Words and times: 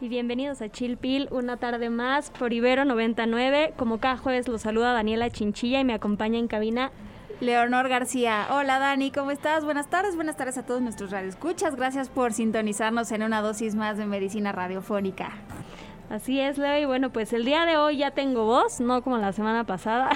y 0.00 0.08
bienvenidos 0.08 0.62
a 0.62 0.70
Chill 0.70 0.96
Pill, 0.96 1.28
una 1.30 1.58
tarde 1.58 1.90
más 1.90 2.30
por 2.30 2.52
Ibero 2.52 2.84
99. 2.86 3.74
Como 3.76 3.98
cada 3.98 4.16
jueves 4.16 4.48
los 4.48 4.62
saluda 4.62 4.92
Daniela 4.92 5.28
Chinchilla 5.30 5.80
y 5.80 5.84
me 5.84 5.92
acompaña 5.92 6.38
en 6.38 6.48
cabina 6.48 6.90
Leonor 7.40 7.88
García. 7.88 8.46
Hola 8.50 8.78
Dani, 8.78 9.10
¿cómo 9.10 9.30
estás? 9.30 9.64
Buenas 9.64 9.90
tardes, 9.90 10.16
buenas 10.16 10.36
tardes 10.36 10.56
a 10.56 10.64
todos 10.64 10.80
nuestros 10.80 11.10
radioescuchas. 11.10 11.76
Gracias 11.76 12.08
por 12.08 12.32
sintonizarnos 12.32 13.12
en 13.12 13.22
una 13.22 13.42
dosis 13.42 13.74
más 13.74 13.98
de 13.98 14.06
medicina 14.06 14.52
radiofónica. 14.52 15.32
Así 16.08 16.40
es, 16.40 16.56
Leo. 16.56 16.80
Y 16.80 16.86
bueno, 16.86 17.10
pues 17.10 17.32
el 17.32 17.44
día 17.44 17.66
de 17.66 17.76
hoy 17.76 17.98
ya 17.98 18.10
tengo 18.10 18.44
voz, 18.44 18.80
no 18.80 19.02
como 19.02 19.18
la 19.18 19.32
semana 19.32 19.64
pasada. 19.64 20.10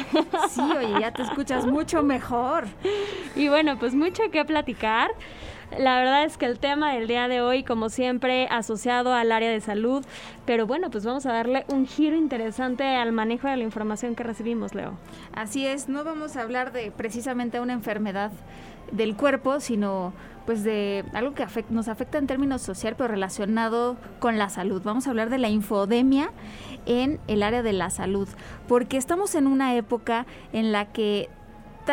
Sí, 0.48 0.62
oye, 0.62 1.00
ya 1.00 1.12
te 1.12 1.22
escuchas 1.22 1.66
mucho 1.66 2.02
mejor. 2.02 2.64
Y 3.36 3.48
bueno, 3.48 3.80
pues 3.80 3.96
mucho 3.96 4.22
que 4.30 4.44
platicar. 4.44 5.10
La 5.78 5.98
verdad 5.98 6.24
es 6.24 6.38
que 6.38 6.46
el 6.46 6.58
tema 6.58 6.92
del 6.92 7.08
día 7.08 7.28
de 7.28 7.40
hoy, 7.40 7.64
como 7.64 7.88
siempre, 7.88 8.46
asociado 8.50 9.12
al 9.12 9.32
área 9.32 9.50
de 9.50 9.60
salud, 9.60 10.04
pero 10.46 10.66
bueno, 10.66 10.90
pues 10.90 11.04
vamos 11.04 11.26
a 11.26 11.32
darle 11.32 11.64
un 11.68 11.86
giro 11.86 12.16
interesante 12.16 12.84
al 12.84 13.12
manejo 13.12 13.48
de 13.48 13.56
la 13.56 13.64
información 13.64 14.14
que 14.14 14.22
recibimos, 14.22 14.74
Leo. 14.74 14.92
Así 15.34 15.66
es, 15.66 15.88
no 15.88 16.04
vamos 16.04 16.36
a 16.36 16.42
hablar 16.42 16.72
de 16.72 16.90
precisamente 16.90 17.60
una 17.60 17.72
enfermedad 17.72 18.30
del 18.92 19.16
cuerpo, 19.16 19.60
sino 19.60 20.12
pues 20.46 20.62
de 20.62 21.04
algo 21.14 21.34
que 21.34 21.46
nos 21.70 21.88
afecta 21.88 22.18
en 22.18 22.26
términos 22.26 22.62
social, 22.62 22.94
pero 22.96 23.08
relacionado 23.08 23.96
con 24.18 24.38
la 24.38 24.50
salud. 24.50 24.82
Vamos 24.84 25.06
a 25.06 25.10
hablar 25.10 25.30
de 25.30 25.38
la 25.38 25.48
infodemia 25.48 26.30
en 26.86 27.18
el 27.26 27.42
área 27.42 27.62
de 27.62 27.72
la 27.72 27.90
salud, 27.90 28.28
porque 28.68 28.96
estamos 28.96 29.34
en 29.34 29.46
una 29.46 29.74
época 29.74 30.26
en 30.52 30.70
la 30.70 30.92
que 30.92 31.30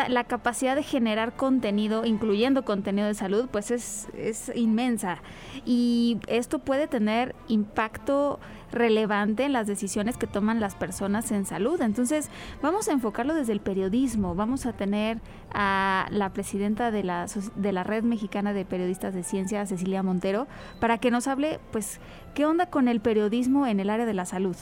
la 0.08 0.24
capacidad 0.24 0.76
de 0.76 0.82
generar 0.82 1.34
contenido, 1.36 2.04
incluyendo 2.04 2.64
contenido 2.64 3.06
de 3.06 3.14
salud, 3.14 3.48
pues 3.50 3.70
es, 3.70 4.08
es 4.16 4.50
inmensa. 4.54 5.18
Y 5.64 6.18
esto 6.26 6.58
puede 6.58 6.88
tener 6.88 7.34
impacto 7.48 8.40
relevante 8.72 9.44
en 9.44 9.52
las 9.52 9.66
decisiones 9.66 10.16
que 10.16 10.26
toman 10.26 10.58
las 10.58 10.74
personas 10.74 11.30
en 11.30 11.44
salud. 11.44 11.80
Entonces, 11.80 12.30
vamos 12.62 12.88
a 12.88 12.92
enfocarlo 12.92 13.34
desde 13.34 13.52
el 13.52 13.60
periodismo. 13.60 14.34
Vamos 14.34 14.66
a 14.66 14.72
tener 14.72 15.20
a 15.52 16.06
la 16.10 16.32
presidenta 16.32 16.90
de 16.90 17.04
la, 17.04 17.26
de 17.54 17.72
la 17.72 17.84
Red 17.84 18.04
Mexicana 18.04 18.52
de 18.52 18.64
Periodistas 18.64 19.14
de 19.14 19.22
Ciencia, 19.22 19.64
Cecilia 19.66 20.02
Montero, 20.02 20.46
para 20.80 20.98
que 20.98 21.10
nos 21.10 21.28
hable, 21.28 21.60
pues, 21.70 22.00
qué 22.34 22.46
onda 22.46 22.66
con 22.66 22.88
el 22.88 23.00
periodismo 23.00 23.66
en 23.66 23.78
el 23.78 23.90
área 23.90 24.06
de 24.06 24.14
la 24.14 24.24
salud. 24.24 24.56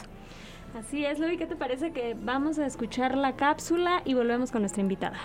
Así 0.78 1.04
es, 1.04 1.18
Luis, 1.18 1.36
¿qué 1.36 1.46
te 1.46 1.56
parece 1.56 1.92
que 1.92 2.14
vamos 2.16 2.58
a 2.58 2.66
escuchar 2.66 3.16
la 3.16 3.34
cápsula 3.34 4.02
y 4.04 4.14
volvemos 4.14 4.52
con 4.52 4.62
nuestra 4.62 4.80
invitada? 4.80 5.18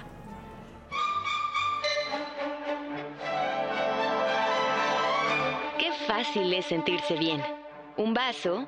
Qué 5.78 5.92
fácil 6.08 6.52
es 6.54 6.66
sentirse 6.66 7.16
bien. 7.16 7.42
Un 7.96 8.14
vaso, 8.14 8.68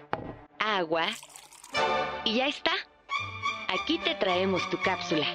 agua 0.59 1.07
y 2.23 2.35
ya 2.35 2.47
está. 2.47 2.71
Aquí 3.69 3.97
te 3.97 4.15
traemos 4.15 4.69
tu 4.69 4.77
cápsula. 4.81 5.25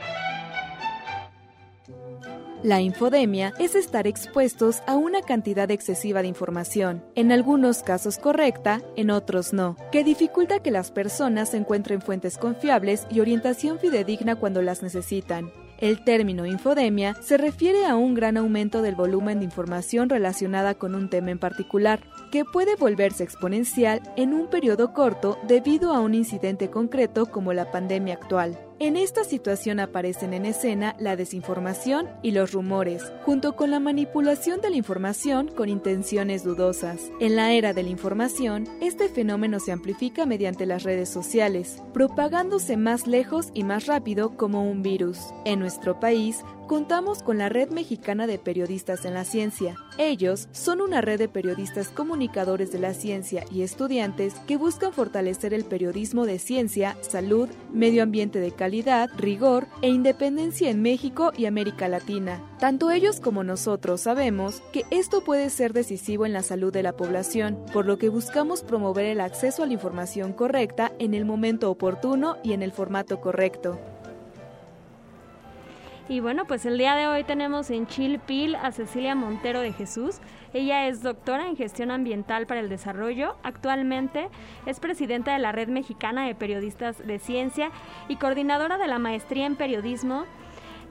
La 2.63 2.81
infodemia 2.81 3.53
es 3.59 3.75
estar 3.75 4.07
expuestos 4.07 4.83
a 4.87 4.95
una 4.95 5.21
cantidad 5.23 5.69
excesiva 5.73 6.23
de 6.23 6.29
información, 6.29 7.03
en 7.17 7.33
algunos 7.33 7.83
casos 7.83 8.19
correcta, 8.19 8.81
en 8.95 9.11
otros 9.11 9.53
no, 9.53 9.77
que 9.91 10.05
dificulta 10.05 10.61
que 10.61 10.71
las 10.71 10.93
personas 10.93 11.55
encuentren 11.55 12.01
fuentes 12.01 12.39
confiables 12.39 13.09
y 13.11 13.19
orientación 13.19 13.81
fidedigna 13.81 14.37
cuando 14.37 14.63
las 14.63 14.81
necesitan. 14.81 15.51
El 15.79 16.05
término 16.05 16.47
infodemia 16.47 17.17
se 17.21 17.37
refiere 17.37 17.85
a 17.85 17.97
un 17.97 18.15
gran 18.15 18.37
aumento 18.37 18.81
del 18.81 18.95
volumen 18.95 19.41
de 19.41 19.47
información 19.47 20.09
relacionada 20.09 20.77
con 20.77 20.95
un 20.95 21.11
tema 21.11 21.33
en 21.33 21.41
particular, 21.41 22.05
que 22.31 22.45
puede 22.45 22.77
volverse 22.77 23.25
exponencial 23.25 24.01
en 24.17 24.33
un 24.33 24.49
periodo 24.49 24.93
corto 24.93 25.37
debido 25.49 25.93
a 25.93 25.99
un 25.99 26.15
incidente 26.15 26.71
concreto 26.71 27.27
como 27.27 27.53
la 27.53 27.73
pandemia 27.73 28.15
actual. 28.15 28.57
En 28.79 28.97
esta 28.97 29.23
situación 29.25 29.79
aparecen 29.81 30.35
en 30.35 30.45
escena 30.45 30.97
la 30.99 31.15
desinformación 31.15 32.09
y 32.23 32.33
los 32.33 32.53
rumores, 32.53 33.13
junto 33.25 33.55
con 33.55 33.71
la 33.71 33.79
manipulación 33.79 34.61
de 34.61 34.71
la 34.71 34.77
información 34.77 35.49
con 35.49 35.69
intenciones 35.69 36.43
dudosas. 36.43 37.11
En 37.21 37.37
la 37.37 37.53
era 37.53 37.73
de 37.75 37.83
la 37.85 37.91
información, 37.91 38.67
este 38.81 39.09
fenómeno 39.09 39.61
se 39.61 39.73
amplifica 39.73 40.27
mediante 40.27 40.67
las 40.67 40.83
redes 40.83 41.09
sociales, 41.09 41.83
propagándose 41.93 42.77
más 42.77 43.07
lejos 43.07 43.51
y 43.55 43.63
más 43.63 43.87
rápido 43.87 44.37
como 44.37 44.69
un 44.69 44.83
virus. 44.83 45.19
En 45.45 45.61
nuestro 45.61 46.01
país, 46.01 46.39
contamos 46.67 47.23
con 47.23 47.39
la 47.39 47.49
Red 47.49 47.71
Mexicana 47.71 48.27
de 48.27 48.39
Periodistas 48.39 49.05
en 49.05 49.15
la 49.15 49.25
Ciencia. 49.25 49.77
Ellos 49.99 50.49
son 50.53 50.81
una 50.81 51.01
red 51.01 51.19
de 51.19 51.29
periodistas 51.29 51.89
comunicadores 51.89 52.73
de 52.73 52.79
la 52.79 52.95
ciencia 52.95 53.45
y 53.51 53.63
estudiantes 53.63 54.35
que 54.47 54.57
buscan 54.57 54.93
fortalecer 54.93 55.55
el 55.55 55.65
periodismo 55.65 56.25
de 56.25 56.39
ciencia, 56.39 56.97
salud, 57.03 57.49
medio 57.73 58.03
ambiente 58.03 58.41
de 58.41 58.53
calidad, 58.53 59.11
rigor 59.17 59.67
e 59.83 59.89
independencia 59.89 60.71
en 60.71 60.83
México 60.83 61.33
y 61.37 61.47
América 61.47 61.89
Latina. 61.89 62.43
Tanto 62.59 62.91
ellos 62.91 63.21
como 63.21 63.45
nosotros 63.45 64.03
sabemos 64.03 64.63
que 64.73 64.85
esto 64.91 65.23
puede 65.23 65.51
ser 65.51 65.73
decisivo 65.73 66.27
en 66.27 66.33
la 66.33 66.43
salud 66.43 66.73
de 66.73 66.83
la 66.83 66.93
población, 66.93 67.59
por 67.73 67.87
lo 67.87 67.99
que 67.99 68.09
buscamos 68.09 68.63
promover 68.63 69.07
el 69.07 69.21
acceso 69.21 69.63
a 69.63 69.67
la 69.67 69.73
información 69.73 70.33
correcta 70.33 70.93
en 70.99 71.15
el 71.15 71.25
momento 71.25 71.71
oportuno 71.71 72.37
y 72.43 72.53
en 72.53 72.63
el 72.63 72.73
formato 72.73 73.21
correcto. 73.21 73.79
Y 76.09 76.19
bueno, 76.19 76.45
pues 76.47 76.67
el 76.67 76.79
día 76.79 76.97
de 76.97 77.07
hoy 77.07 77.23
tenemos 77.23 77.71
en 77.71 77.87
Chilpil 77.87 78.57
a 78.57 78.73
Cecilia 78.73 79.15
Montero 79.15 79.61
de 79.61 79.73
Jesús. 79.73 80.19
Ella 80.53 80.89
es 80.89 81.01
doctora 81.03 81.47
en 81.47 81.57
gestión 81.57 81.93
ambiental 81.93 82.47
para 82.47 82.61
el 82.61 82.69
desarrollo. 82.69 83.37
Actualmente 83.45 84.29
es 84.67 84.81
presidenta 84.81 85.33
de 85.33 85.39
la 85.39 85.53
Red 85.53 85.69
Mexicana 85.69 86.27
de 86.27 86.35
Periodistas 86.35 86.99
de 87.07 87.21
Ciencia 87.21 87.71
y 88.09 88.17
coordinadora 88.17 88.79
de 88.79 88.89
la 88.89 88.99
maestría 88.99 89.47
en 89.47 89.55
periodismo 89.55 90.25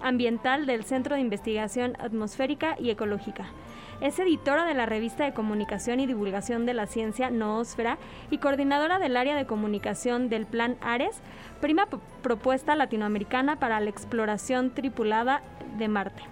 ambiental 0.01 0.65
del 0.65 0.85
Centro 0.85 1.15
de 1.15 1.21
Investigación 1.21 1.97
Atmosférica 1.99 2.77
y 2.79 2.89
Ecológica. 2.89 3.47
Es 4.01 4.17
editora 4.17 4.65
de 4.65 4.73
la 4.73 4.87
revista 4.87 5.25
de 5.25 5.33
comunicación 5.33 5.99
y 5.99 6.07
divulgación 6.07 6.65
de 6.65 6.73
la 6.73 6.87
ciencia 6.87 7.29
Noosfera 7.29 7.99
y 8.31 8.39
coordinadora 8.39 8.97
del 8.97 9.15
área 9.15 9.35
de 9.35 9.45
comunicación 9.45 10.27
del 10.27 10.47
Plan 10.47 10.75
Ares, 10.81 11.21
prima 11.61 11.87
propuesta 12.23 12.75
latinoamericana 12.75 13.59
para 13.59 13.79
la 13.79 13.91
exploración 13.91 14.71
tripulada 14.71 15.43
de 15.77 15.87
Marte. 15.87 16.23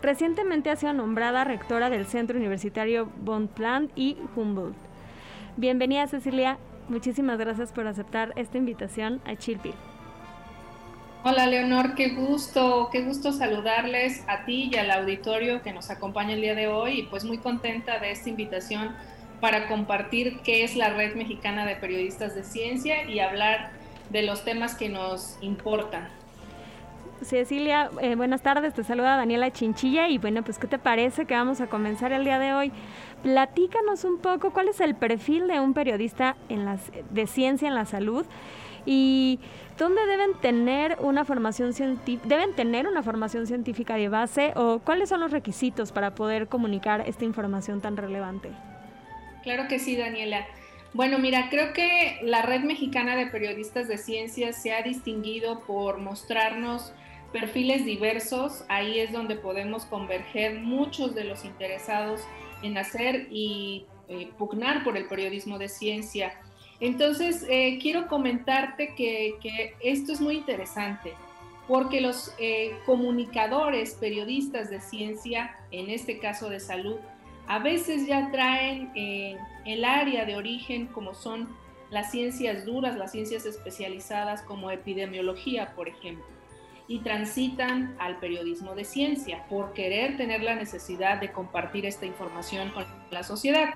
Recientemente 0.00 0.70
ha 0.70 0.76
sido 0.76 0.94
nombrada 0.94 1.44
rectora 1.44 1.90
del 1.90 2.06
Centro 2.06 2.38
Universitario 2.38 3.10
Bonpland 3.20 3.90
y 3.94 4.16
Humboldt. 4.34 4.76
Bienvenida 5.58 6.06
Cecilia, 6.06 6.56
muchísimas 6.88 7.38
gracias 7.38 7.72
por 7.72 7.86
aceptar 7.86 8.32
esta 8.36 8.56
invitación 8.56 9.20
a 9.26 9.36
Chilpil. 9.36 9.74
Hola 11.28 11.48
Leonor, 11.48 11.96
qué 11.96 12.10
gusto, 12.10 12.88
qué 12.92 13.02
gusto 13.02 13.32
saludarles 13.32 14.22
a 14.28 14.44
ti 14.44 14.70
y 14.72 14.76
al 14.76 14.92
auditorio 14.92 15.60
que 15.60 15.72
nos 15.72 15.90
acompaña 15.90 16.34
el 16.34 16.40
día 16.40 16.54
de 16.54 16.68
hoy 16.68 17.00
y 17.00 17.02
pues 17.02 17.24
muy 17.24 17.38
contenta 17.38 17.98
de 17.98 18.12
esta 18.12 18.30
invitación 18.30 18.94
para 19.40 19.66
compartir 19.66 20.38
qué 20.44 20.62
es 20.62 20.76
la 20.76 20.90
Red 20.90 21.16
Mexicana 21.16 21.66
de 21.66 21.74
Periodistas 21.74 22.36
de 22.36 22.44
Ciencia 22.44 23.10
y 23.10 23.18
hablar 23.18 23.70
de 24.10 24.22
los 24.22 24.44
temas 24.44 24.76
que 24.76 24.88
nos 24.88 25.36
importan. 25.40 26.06
Cecilia, 27.22 27.90
eh, 28.00 28.14
buenas 28.14 28.42
tardes, 28.42 28.72
te 28.74 28.84
saluda 28.84 29.16
Daniela 29.16 29.52
Chinchilla 29.52 30.08
y 30.08 30.18
bueno, 30.18 30.44
pues 30.44 30.60
¿qué 30.60 30.68
te 30.68 30.78
parece 30.78 31.26
que 31.26 31.34
vamos 31.34 31.60
a 31.60 31.66
comenzar 31.66 32.12
el 32.12 32.22
día 32.22 32.38
de 32.38 32.52
hoy? 32.52 32.70
Platícanos 33.24 34.04
un 34.04 34.18
poco 34.18 34.52
cuál 34.52 34.68
es 34.68 34.80
el 34.80 34.94
perfil 34.94 35.48
de 35.48 35.58
un 35.58 35.74
periodista 35.74 36.36
en 36.48 36.64
las, 36.64 36.92
de 37.10 37.26
ciencia 37.26 37.66
en 37.66 37.74
la 37.74 37.84
salud 37.84 38.24
y 38.86 39.40
dónde 39.76 40.06
deben 40.06 40.34
tener 40.40 40.96
una 41.00 41.24
formación 41.24 41.74
científica, 41.74 42.26
deben 42.28 42.54
tener 42.54 42.86
una 42.86 43.02
formación 43.02 43.46
científica 43.46 43.96
de 43.96 44.08
base 44.08 44.52
o 44.56 44.78
cuáles 44.78 45.10
son 45.10 45.20
los 45.20 45.32
requisitos 45.32 45.92
para 45.92 46.14
poder 46.14 46.48
comunicar 46.48 47.04
esta 47.06 47.24
información 47.24 47.80
tan 47.80 47.96
relevante. 47.96 48.50
Claro 49.42 49.68
que 49.68 49.78
sí, 49.78 49.96
Daniela. 49.96 50.46
Bueno, 50.94 51.18
mira, 51.18 51.48
creo 51.50 51.72
que 51.74 52.20
la 52.22 52.42
Red 52.42 52.62
Mexicana 52.62 53.16
de 53.16 53.26
Periodistas 53.26 53.86
de 53.86 53.98
Ciencias 53.98 54.62
se 54.62 54.72
ha 54.72 54.82
distinguido 54.82 55.60
por 55.66 55.98
mostrarnos 55.98 56.94
perfiles 57.32 57.84
diversos. 57.84 58.64
Ahí 58.68 59.00
es 59.00 59.12
donde 59.12 59.36
podemos 59.36 59.84
converger 59.84 60.60
muchos 60.60 61.14
de 61.14 61.24
los 61.24 61.44
interesados 61.44 62.22
en 62.62 62.78
hacer 62.78 63.28
y 63.30 63.84
eh, 64.08 64.30
pugnar 64.38 64.84
por 64.84 64.96
el 64.96 65.06
periodismo 65.06 65.58
de 65.58 65.68
ciencia. 65.68 66.32
Entonces, 66.80 67.44
eh, 67.48 67.78
quiero 67.80 68.06
comentarte 68.06 68.94
que, 68.94 69.74
esto 69.80 70.12
es 70.12 70.20
muy 70.20 70.36
interesante. 70.36 71.14
porque 71.66 72.00
los 72.00 72.32
eh, 72.38 72.78
comunicadores, 72.86 73.94
periodistas 73.94 74.70
de 74.70 74.80
ciencia, 74.80 75.56
en 75.72 75.90
este 75.90 76.20
caso 76.20 76.48
de 76.48 76.60
salud, 76.60 76.94
a 77.48 77.58
veces 77.58 78.06
ya 78.06 78.30
traen 78.30 78.92
eh, 78.94 79.36
el 79.64 79.84
área 79.84 80.24
de 80.24 80.36
origen 80.36 80.86
como 80.86 81.12
son 81.12 81.48
las 81.90 82.10
ciencias 82.10 82.64
duras, 82.64 82.96
las 82.96 83.12
ciencias 83.12 83.46
especializadas 83.46 84.42
como 84.42 84.70
epidemiología, 84.70 85.74
por 85.74 85.88
ejemplo, 85.88 86.24
y 86.88 87.00
transitan 87.00 87.96
al 87.98 88.18
periodismo 88.18 88.74
de 88.74 88.84
ciencia 88.84 89.44
por 89.48 89.72
querer 89.72 90.16
tener 90.16 90.42
la 90.42 90.54
necesidad 90.54 91.20
de 91.20 91.32
compartir 91.32 91.86
esta 91.86 92.06
información 92.06 92.70
con 92.70 92.84
la 93.10 93.22
sociedad. 93.22 93.74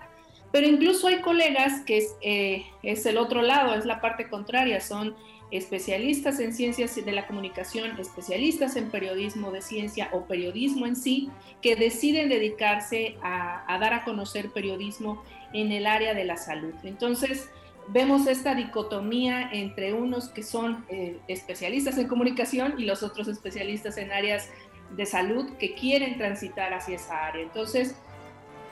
Pero 0.53 0.67
incluso 0.67 1.07
hay 1.07 1.21
colegas 1.21 1.83
que 1.83 1.99
es, 1.99 2.17
eh, 2.23 2.67
es 2.83 3.07
el 3.07 3.19
otro 3.19 3.43
lado, 3.43 3.75
es 3.75 3.85
la 3.85 4.01
parte 4.01 4.29
contraria, 4.29 4.81
son 4.81 5.15
especialistas 5.51 6.39
en 6.41 6.55
ciencias 6.55 6.95
de 6.95 7.13
la 7.13 7.27
comunicación, 7.27 7.99
especialistas 7.99 8.77
en 8.77 8.91
periodismo 8.91 9.51
de 9.51 9.63
ciencia 9.63 10.09
o 10.13 10.25
periodismo 10.27 10.87
en 10.87 10.97
sí, 10.97 11.31
que 11.61 11.77
deciden 11.77 12.29
dedicarse 12.29 13.17
a, 13.23 13.79
dar 13.81 13.95
a 13.95 14.05
conocer 14.05 14.51
periodismo 14.51 15.23
en 15.53 15.73
el 15.73 15.87
área 15.87 16.15
de 16.15 16.25
la 16.25 16.37
salud. 16.37 16.75
Entonces, 16.85 17.51
vemos 17.89 18.27
esta 18.29 18.55
dicotomía 18.55 19.51
entre 19.53 19.93
unos 19.93 20.29
que 20.29 20.45
son 20.45 20.85
eh, 20.89 21.19
especialistas 21.27 21.99
en 21.99 22.07
comunicación 22.07 22.75
y 22.79 22.85
los 22.85 23.03
otros 23.03 23.27
especialistas 23.27 23.97
en 23.97 24.13
áreas 24.13 24.49
de 24.97 25.07
salud 25.07 25.51
que 25.59 25.75
quieren 25.75 26.17
transitar 26.17 26.73
hacia 26.73 26.97
esa 26.97 27.27
área. 27.27 27.43
Entonces, 27.43 27.97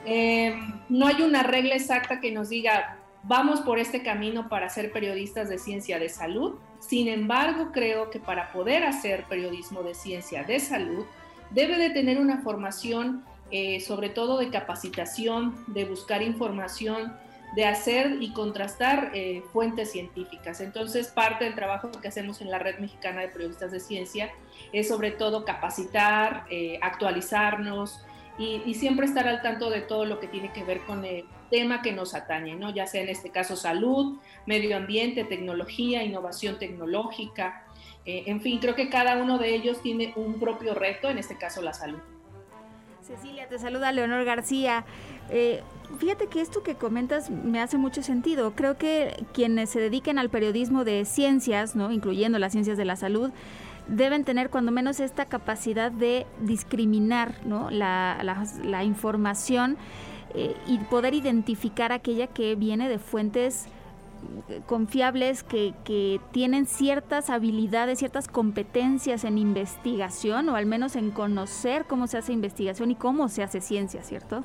eh, 0.05 0.55
no 0.89 1.07
hay 1.07 1.21
una 1.21 1.43
regla 1.43 1.75
exacta 1.75 2.19
que 2.19 2.31
nos 2.31 2.49
diga 2.49 2.99
vamos 3.23 3.61
por 3.61 3.79
este 3.79 4.01
camino 4.01 4.49
para 4.49 4.69
ser 4.69 4.91
periodistas 4.91 5.49
de 5.49 5.59
ciencia 5.59 5.99
de 5.99 6.09
salud. 6.09 6.55
Sin 6.79 7.07
embargo, 7.07 7.71
creo 7.71 8.09
que 8.09 8.19
para 8.19 8.51
poder 8.51 8.83
hacer 8.83 9.25
periodismo 9.25 9.83
de 9.83 9.93
ciencia 9.93 10.43
de 10.43 10.59
salud, 10.59 11.05
debe 11.51 11.77
de 11.77 11.89
tener 11.89 12.19
una 12.19 12.41
formación, 12.41 13.23
eh, 13.51 13.79
sobre 13.81 14.09
todo 14.09 14.37
de 14.37 14.49
capacitación, 14.49 15.63
de 15.67 15.85
buscar 15.85 16.21
información, 16.21 17.13
de 17.55 17.65
hacer 17.65 18.17
y 18.21 18.31
contrastar 18.33 19.11
eh, 19.13 19.43
fuentes 19.51 19.91
científicas. 19.91 20.61
Entonces, 20.61 21.07
parte 21.07 21.45
del 21.45 21.55
trabajo 21.55 21.89
que 21.91 22.07
hacemos 22.07 22.41
en 22.41 22.51
la 22.51 22.59
Red 22.59 22.77
Mexicana 22.77 23.21
de 23.21 23.29
Periodistas 23.29 23.71
de 23.71 23.79
Ciencia 23.79 24.31
es 24.71 24.87
sobre 24.87 25.09
todo 25.11 25.45
capacitar, 25.45 26.45
eh, 26.51 26.77
actualizarnos, 26.81 28.05
y, 28.39 28.73
siempre 28.73 29.05
estar 29.05 29.27
al 29.27 29.41
tanto 29.41 29.69
de 29.69 29.81
todo 29.81 30.05
lo 30.05 30.19
que 30.19 30.27
tiene 30.27 30.53
que 30.53 30.63
ver 30.63 30.79
con 30.81 31.03
el 31.03 31.25
tema 31.51 31.81
que 31.81 31.91
nos 31.91 32.13
atañe, 32.13 32.55
¿no? 32.55 32.73
ya 32.73 32.87
sea 32.87 33.01
en 33.01 33.09
este 33.09 33.31
caso 33.31 33.57
salud, 33.57 34.17
medio 34.45 34.77
ambiente, 34.77 35.25
tecnología, 35.25 36.03
innovación 36.03 36.57
tecnológica, 36.57 37.65
eh, 38.05 38.23
en 38.27 38.41
fin, 38.41 38.59
creo 38.59 38.75
que 38.75 38.89
cada 38.89 39.17
uno 39.21 39.37
de 39.37 39.53
ellos 39.53 39.81
tiene 39.81 40.13
un 40.15 40.39
propio 40.39 40.73
reto, 40.73 41.09
en 41.09 41.17
este 41.17 41.37
caso 41.37 41.61
la 41.61 41.73
salud. 41.73 41.99
Cecilia, 43.01 43.47
te 43.47 43.59
saluda 43.59 43.91
Leonor 43.91 44.23
García. 44.23 44.85
Eh, 45.29 45.61
fíjate 45.97 46.27
que 46.27 46.41
esto 46.41 46.63
que 46.63 46.75
comentas 46.75 47.29
me 47.29 47.59
hace 47.59 47.77
mucho 47.77 48.03
sentido. 48.03 48.53
Creo 48.55 48.77
que 48.77 49.25
quienes 49.33 49.71
se 49.71 49.79
dediquen 49.79 50.19
al 50.19 50.29
periodismo 50.29 50.85
de 50.85 51.05
ciencias, 51.05 51.75
¿no? 51.75 51.91
incluyendo 51.91 52.39
las 52.39 52.51
ciencias 52.51 52.77
de 52.77 52.85
la 52.85 52.95
salud, 52.95 53.31
deben 53.89 54.23
tener 54.23 54.49
cuando 54.49 54.71
menos 54.71 54.99
esta 54.99 55.25
capacidad 55.25 55.91
de 55.91 56.25
discriminar 56.41 57.35
¿no? 57.45 57.69
la, 57.69 58.17
la, 58.63 58.83
información 58.83 59.77
eh, 60.35 60.55
y 60.67 60.77
poder 60.77 61.13
identificar 61.13 61.91
aquella 61.91 62.27
que 62.27 62.55
viene 62.55 62.87
de 62.87 62.99
fuentes 62.99 63.65
eh, 64.49 64.61
confiables 64.65 65.43
que, 65.43 65.73
que, 65.83 66.19
tienen 66.31 66.65
ciertas 66.65 67.29
habilidades, 67.29 67.99
ciertas 67.99 68.27
competencias 68.27 69.23
en 69.23 69.37
investigación 69.37 70.49
o 70.49 70.55
al 70.55 70.65
menos 70.65 70.95
en 70.95 71.11
conocer 71.11 71.85
cómo 71.85 72.07
se 72.07 72.17
hace 72.17 72.33
investigación 72.33 72.91
y 72.91 72.95
cómo 72.95 73.27
se 73.27 73.43
hace 73.43 73.61
ciencia, 73.61 74.03
¿cierto? 74.03 74.43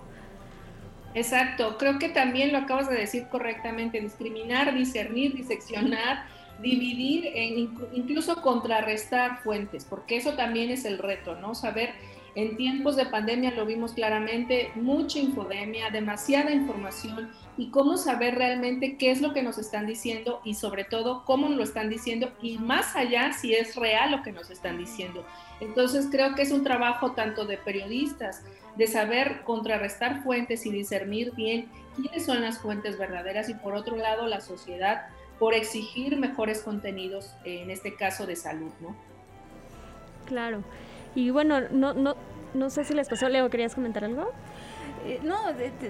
Exacto, 1.15 1.77
creo 1.79 1.99
que 1.99 2.09
también 2.09 2.51
lo 2.51 2.59
acabas 2.59 2.89
de 2.89 2.97
decir 2.97 3.29
correctamente, 3.31 4.01
discriminar, 4.01 4.75
discernir, 4.75 5.35
diseccionar 5.35 6.25
dividir, 6.63 7.27
e 7.27 7.69
incluso 7.93 8.41
contrarrestar 8.41 9.43
fuentes, 9.43 9.85
porque 9.85 10.17
eso 10.17 10.35
también 10.35 10.71
es 10.71 10.85
el 10.85 10.99
reto, 10.99 11.35
¿no? 11.37 11.55
Saber, 11.55 11.91
en 12.37 12.57
tiempos 12.57 12.97
de 12.97 13.07
pandemia 13.07 13.53
lo 13.53 13.65
vimos 13.65 13.93
claramente, 13.93 14.73
mucha 14.75 15.21
infodemia, 15.21 15.91
demasiada 15.91 16.51
información 16.51 17.31
y 17.57 17.71
cómo 17.71 17.97
saber 17.97 18.35
realmente 18.35 18.97
qué 18.97 19.13
es 19.13 19.21
lo 19.21 19.33
que 19.33 19.43
nos 19.43 19.59
están 19.59 19.87
diciendo 19.87 20.41
y 20.45 20.55
sobre 20.55 20.83
todo 20.83 21.25
cómo 21.25 21.49
lo 21.49 21.63
están 21.63 21.89
diciendo 21.89 22.33
y 22.43 22.59
más 22.59 22.97
allá 22.97 23.33
si 23.33 23.55
es 23.55 23.77
real 23.77 24.11
lo 24.11 24.23
que 24.23 24.33
nos 24.33 24.51
están 24.51 24.79
diciendo. 24.79 25.25
Entonces 25.61 26.09
creo 26.11 26.35
que 26.35 26.43
es 26.43 26.51
un 26.51 26.65
trabajo 26.65 27.13
tanto 27.13 27.47
de 27.47 27.57
periodistas, 27.57 28.45
de 28.77 28.89
saber 28.89 29.43
contrarrestar 29.45 30.25
fuentes 30.25 30.67
y 30.67 30.73
discernir 30.73 31.33
bien 31.37 31.69
quiénes 31.95 32.27
son 32.27 32.43
las 32.43 32.59
fuentes 32.59 32.99
verdaderas 32.99 33.49
y 33.49 33.55
por 33.55 33.75
otro 33.75 33.97
lado 33.97 34.27
la 34.27 34.41
sociedad 34.41 35.07
por 35.39 35.55
exigir 35.55 36.17
mejores 36.17 36.63
contenidos, 36.63 37.35
en 37.45 37.71
este 37.71 37.97
caso 37.97 38.27
de 38.27 38.37
salud, 38.37 38.71
¿no? 38.81 38.95
Claro. 40.27 40.63
Y 41.15 41.31
bueno, 41.31 41.61
no, 41.71 41.95
no, 41.95 42.17
no 42.55 42.71
sé 42.71 42.85
si 42.85 42.95
les 42.95 43.09
pasó, 43.09 43.29
Leo, 43.29 43.51
¿querías 43.51 43.75
comentar 43.75 44.05
algo? 44.05 44.33
Eh, 45.05 45.21
no, 45.23 45.37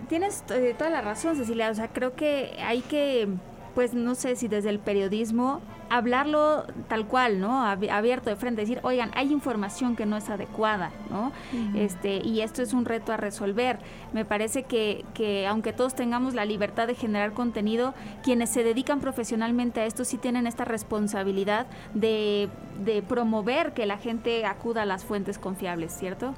tienes 0.09 0.45
eh, 0.51 0.75
toda 0.77 0.91
la 0.91 1.01
razón, 1.01 1.37
Cecilia. 1.37 1.71
O 1.71 1.75
sea, 1.75 1.89
creo 1.89 2.17
que 2.17 2.57
hay 2.59 2.81
que 2.81 3.29
pues 3.75 3.95
no 3.95 4.15
sé 4.15 4.37
si 4.37 4.49
desde 4.49 4.71
el 4.71 4.79
periodismo 4.79 5.61
hablarlo 5.91 6.65
tal 6.89 7.07
cual, 7.07 7.41
¿no? 7.41 7.65
Abierto 7.65 8.31
de 8.31 8.37
frente, 8.37 8.63
decir, 8.63 8.81
oigan, 8.83 9.11
hay 9.15 9.33
información 9.33 9.97
que 9.97 10.07
no 10.07 10.17
es 10.17 10.31
adecuada, 10.31 10.91
¿no? 11.11 11.33
Este, 11.75 12.17
y 12.17 12.41
esto 12.41 12.63
es 12.63 12.73
un 12.73 12.85
reto 12.85 13.13
a 13.13 13.17
resolver. 13.17 13.79
Me 14.13 14.25
parece 14.25 14.65
que, 14.65 15.05
que 15.15 15.47
aunque 15.47 15.73
todos 15.73 15.95
tengamos 15.95 16.35
la 16.35 16.45
libertad 16.45 16.87
de 16.87 16.95
generar 16.95 17.33
contenido, 17.33 17.95
quienes 18.23 18.51
se 18.51 18.65
dedican 18.65 19.01
profesionalmente 19.01 19.81
a 19.81 19.87
esto 19.87 20.05
sí 20.05 20.19
tienen 20.19 20.47
esta 20.47 20.65
responsabilidad 20.65 21.67
de, 21.95 22.49
de 22.85 23.03
promover 23.03 23.73
que 23.73 23.87
la 23.87 23.99
gente 23.99 24.47
acuda 24.47 24.83
a 24.83 24.87
las 24.87 25.05
fuentes 25.05 25.39
confiables, 25.39 25.93
¿cierto? 25.93 26.35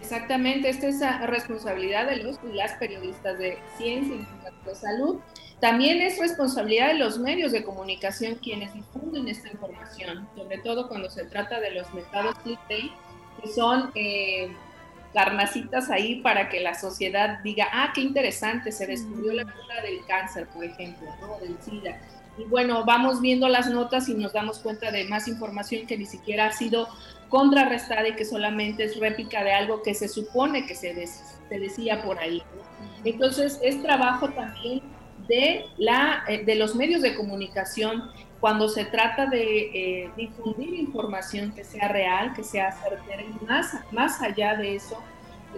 Exactamente, 0.00 0.68
esta 0.68 0.86
es 0.86 1.00
la 1.00 1.26
responsabilidad 1.26 2.06
de 2.06 2.16
los 2.22 2.38
y 2.48 2.54
las 2.54 2.74
periodistas 2.74 3.36
de 3.38 3.58
ciencia 3.76 4.14
y 4.14 4.68
de 4.68 4.74
salud 4.74 5.18
también 5.60 6.00
es 6.00 6.18
responsabilidad 6.18 6.88
de 6.88 6.94
los 6.94 7.18
medios 7.18 7.50
de 7.50 7.64
comunicación 7.64 8.36
quienes 8.36 8.72
difunden 8.74 9.26
esta 9.26 9.48
información, 9.48 10.28
sobre 10.36 10.58
todo 10.58 10.88
cuando 10.88 11.10
se 11.10 11.24
trata 11.24 11.58
de 11.58 11.72
los 11.72 11.92
mercados 11.92 12.38
clickbait, 12.44 12.92
que 13.42 13.48
son 13.48 13.90
eh, 13.96 14.52
ahí 15.90 16.20
para 16.20 16.48
que 16.48 16.60
la 16.60 16.74
sociedad 16.74 17.40
diga, 17.42 17.66
ah, 17.72 17.90
qué 17.92 18.02
interesante, 18.02 18.70
se 18.70 18.86
descubrió 18.86 19.32
la 19.32 19.44
cura 19.44 19.82
del 19.82 20.04
cáncer, 20.06 20.46
por 20.48 20.64
ejemplo, 20.64 21.08
del 21.40 21.56
SIDA. 21.60 22.00
Y 22.38 22.44
bueno, 22.44 22.84
vamos 22.84 23.20
viendo 23.20 23.48
las 23.48 23.68
notas 23.68 24.08
y 24.08 24.14
nos 24.14 24.32
damos 24.32 24.60
cuenta 24.60 24.92
de 24.92 25.06
más 25.06 25.26
información 25.26 25.88
que 25.88 25.98
ni 25.98 26.06
siquiera 26.06 26.46
ha 26.46 26.52
sido 26.52 26.88
contrarrestada 27.28 28.06
y 28.06 28.14
que 28.14 28.24
solamente 28.24 28.84
es 28.84 28.96
réplica 29.00 29.42
de 29.42 29.52
algo 29.52 29.82
que 29.82 29.92
se 29.94 30.06
supone 30.06 30.66
que 30.66 30.76
se 30.76 30.94
decía 31.50 32.02
por 32.04 32.20
ahí. 32.20 32.42
Entonces, 33.04 33.58
es 33.60 33.82
trabajo 33.82 34.28
también 34.28 34.82
de, 35.28 35.66
la, 35.76 36.24
eh, 36.28 36.44
de 36.44 36.54
los 36.54 36.74
medios 36.74 37.02
de 37.02 37.14
comunicación 37.14 38.10
cuando 38.40 38.68
se 38.68 38.84
trata 38.84 39.26
de 39.26 39.70
eh, 39.74 40.10
difundir 40.16 40.74
información 40.74 41.52
que 41.52 41.64
sea 41.64 41.88
real, 41.88 42.32
que 42.34 42.44
sea 42.44 42.72
certera 42.72 43.22
y 43.22 43.44
más, 43.44 43.72
más 43.90 44.22
allá 44.22 44.56
de 44.56 44.76
eso, 44.76 45.02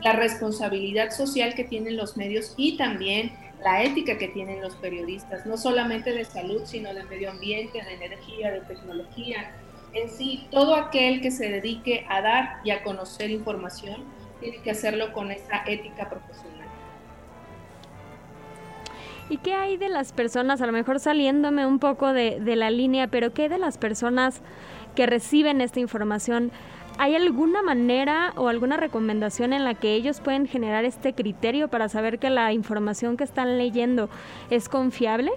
la 0.02 0.12
responsabilidad 0.12 1.10
social 1.10 1.54
que 1.54 1.64
tienen 1.64 1.96
los 1.96 2.16
medios 2.16 2.54
y 2.56 2.76
también 2.76 3.32
la 3.62 3.82
ética 3.82 4.16
que 4.16 4.28
tienen 4.28 4.62
los 4.62 4.74
periodistas, 4.76 5.44
no 5.44 5.56
solamente 5.58 6.12
de 6.12 6.24
salud, 6.24 6.62
sino 6.64 6.94
de 6.94 7.04
medio 7.04 7.30
ambiente, 7.30 7.82
de 7.82 7.94
energía, 7.94 8.50
de 8.52 8.60
tecnología. 8.60 9.52
En 9.92 10.08
sí, 10.08 10.46
todo 10.50 10.74
aquel 10.74 11.20
que 11.20 11.30
se 11.30 11.48
dedique 11.48 12.06
a 12.08 12.22
dar 12.22 12.60
y 12.64 12.70
a 12.70 12.82
conocer 12.82 13.30
información 13.30 14.04
tiene 14.40 14.62
que 14.62 14.70
hacerlo 14.70 15.12
con 15.12 15.30
esa 15.30 15.62
ética 15.66 16.08
profesional. 16.08 16.59
¿Y 19.30 19.36
qué 19.36 19.54
hay 19.54 19.76
de 19.76 19.88
las 19.88 20.12
personas, 20.12 20.60
a 20.60 20.66
lo 20.66 20.72
mejor 20.72 20.98
saliéndome 20.98 21.64
un 21.64 21.78
poco 21.78 22.12
de, 22.12 22.40
la 22.56 22.68
línea, 22.68 23.06
pero 23.06 23.32
qué 23.32 23.42
hay 23.42 23.48
de 23.48 23.58
las 23.58 23.78
personas 23.78 24.42
que 24.96 25.06
reciben 25.06 25.60
esta 25.60 25.78
información? 25.78 26.50
¿Hay 26.98 27.14
alguna 27.14 27.62
manera 27.62 28.32
o 28.34 28.48
alguna 28.48 28.76
recomendación 28.76 29.52
en 29.52 29.62
la 29.62 29.74
que 29.74 29.94
ellos 29.94 30.20
pueden 30.20 30.48
generar 30.48 30.84
este 30.84 31.12
criterio 31.12 31.68
para 31.68 31.88
saber 31.88 32.18
que 32.18 32.28
la 32.28 32.52
información 32.52 33.16
que 33.16 33.22
están 33.22 33.56
leyendo 33.56 34.10
es 34.50 34.68
confiable? 34.68 35.30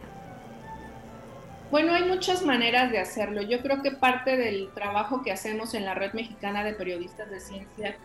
Bueno, 1.70 1.94
hay 1.94 2.06
muchas 2.06 2.44
maneras 2.44 2.92
de 2.92 2.98
hacerlo. 2.98 3.44
Yo 3.44 3.62
creo 3.62 3.84
que 3.84 3.92
parte 3.92 4.38
del 4.38 4.70
trabajo 4.74 5.22
que 5.22 5.32
hacemos 5.32 5.76
en 5.76 5.86
la 5.86 5.94
Red 5.94 6.14
Mexicana 6.14 6.64
de 6.64 6.74
Periodistas 6.74 7.30
de 7.30 7.40
Ciencia 7.40 7.96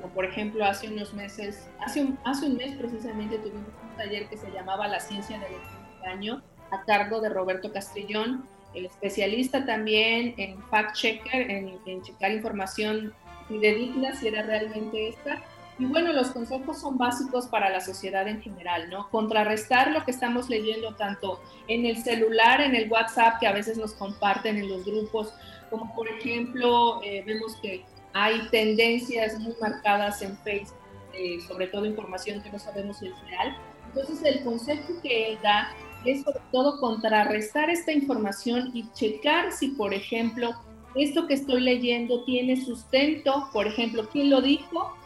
como 0.00 0.12
por 0.14 0.24
ejemplo 0.24 0.64
hace 0.64 0.88
unos 0.88 1.14
meses, 1.14 1.68
hace 1.80 2.02
un, 2.02 2.18
hace 2.24 2.46
un 2.46 2.56
mes 2.56 2.76
precisamente 2.76 3.38
tuvimos 3.38 3.68
un 3.82 3.96
taller 3.96 4.28
que 4.28 4.36
se 4.36 4.50
llamaba 4.50 4.88
La 4.88 5.00
ciencia 5.00 5.38
del 5.38 5.52
engaño 5.98 6.42
a 6.70 6.84
cargo 6.84 7.20
de 7.20 7.28
Roberto 7.28 7.72
Castrillón 7.72 8.44
especialista 8.74 9.64
también 9.64 10.34
en 10.36 10.58
fact-checker, 10.70 11.50
en, 11.50 11.78
en 11.86 12.02
checar 12.02 12.32
información 12.32 13.12
fidedigna 13.48 14.14
si 14.14 14.28
era 14.28 14.42
realmente 14.42 15.08
esta. 15.08 15.42
Y 15.78 15.84
bueno, 15.84 16.12
los 16.12 16.32
consejos 16.32 16.80
son 16.80 16.98
básicos 16.98 17.46
para 17.46 17.70
la 17.70 17.80
sociedad 17.80 18.26
en 18.26 18.42
general, 18.42 18.90
¿no? 18.90 19.08
Contrarrestar 19.10 19.92
lo 19.92 20.04
que 20.04 20.10
estamos 20.10 20.50
leyendo 20.50 20.94
tanto 20.96 21.40
en 21.68 21.86
el 21.86 22.02
celular, 22.02 22.60
en 22.60 22.74
el 22.74 22.90
WhatsApp, 22.90 23.38
que 23.38 23.46
a 23.46 23.52
veces 23.52 23.78
nos 23.78 23.92
comparten 23.92 24.56
en 24.56 24.68
los 24.68 24.84
grupos, 24.84 25.32
como 25.70 25.94
por 25.94 26.08
ejemplo, 26.08 27.00
eh, 27.04 27.22
vemos 27.24 27.56
que 27.62 27.84
hay 28.20 28.40
tendencias 28.50 29.38
muy 29.38 29.54
marcadas 29.60 30.22
en 30.22 30.36
Facebook, 30.38 30.76
eh, 31.14 31.38
sobre 31.46 31.68
todo 31.68 31.86
información 31.86 32.42
que 32.42 32.50
no 32.50 32.58
sabemos 32.58 32.98
si 32.98 33.06
es 33.06 33.20
real. 33.22 33.56
Entonces, 33.86 34.20
el 34.24 34.42
consejo 34.42 35.00
que 35.02 35.32
él 35.32 35.38
da 35.42 35.70
es 36.04 36.22
sobre 36.24 36.40
todo 36.50 36.80
contrarrestar 36.80 37.70
esta 37.70 37.92
información 37.92 38.70
y 38.74 38.90
checar 38.92 39.52
si, 39.52 39.68
por 39.68 39.94
ejemplo, 39.94 40.50
esto 40.96 41.28
que 41.28 41.34
estoy 41.34 41.60
leyendo 41.60 42.24
tiene 42.24 42.56
sustento, 42.56 43.48
por 43.52 43.68
ejemplo, 43.68 44.08
quién 44.10 44.30
lo 44.30 44.40
dijo, 44.40 44.96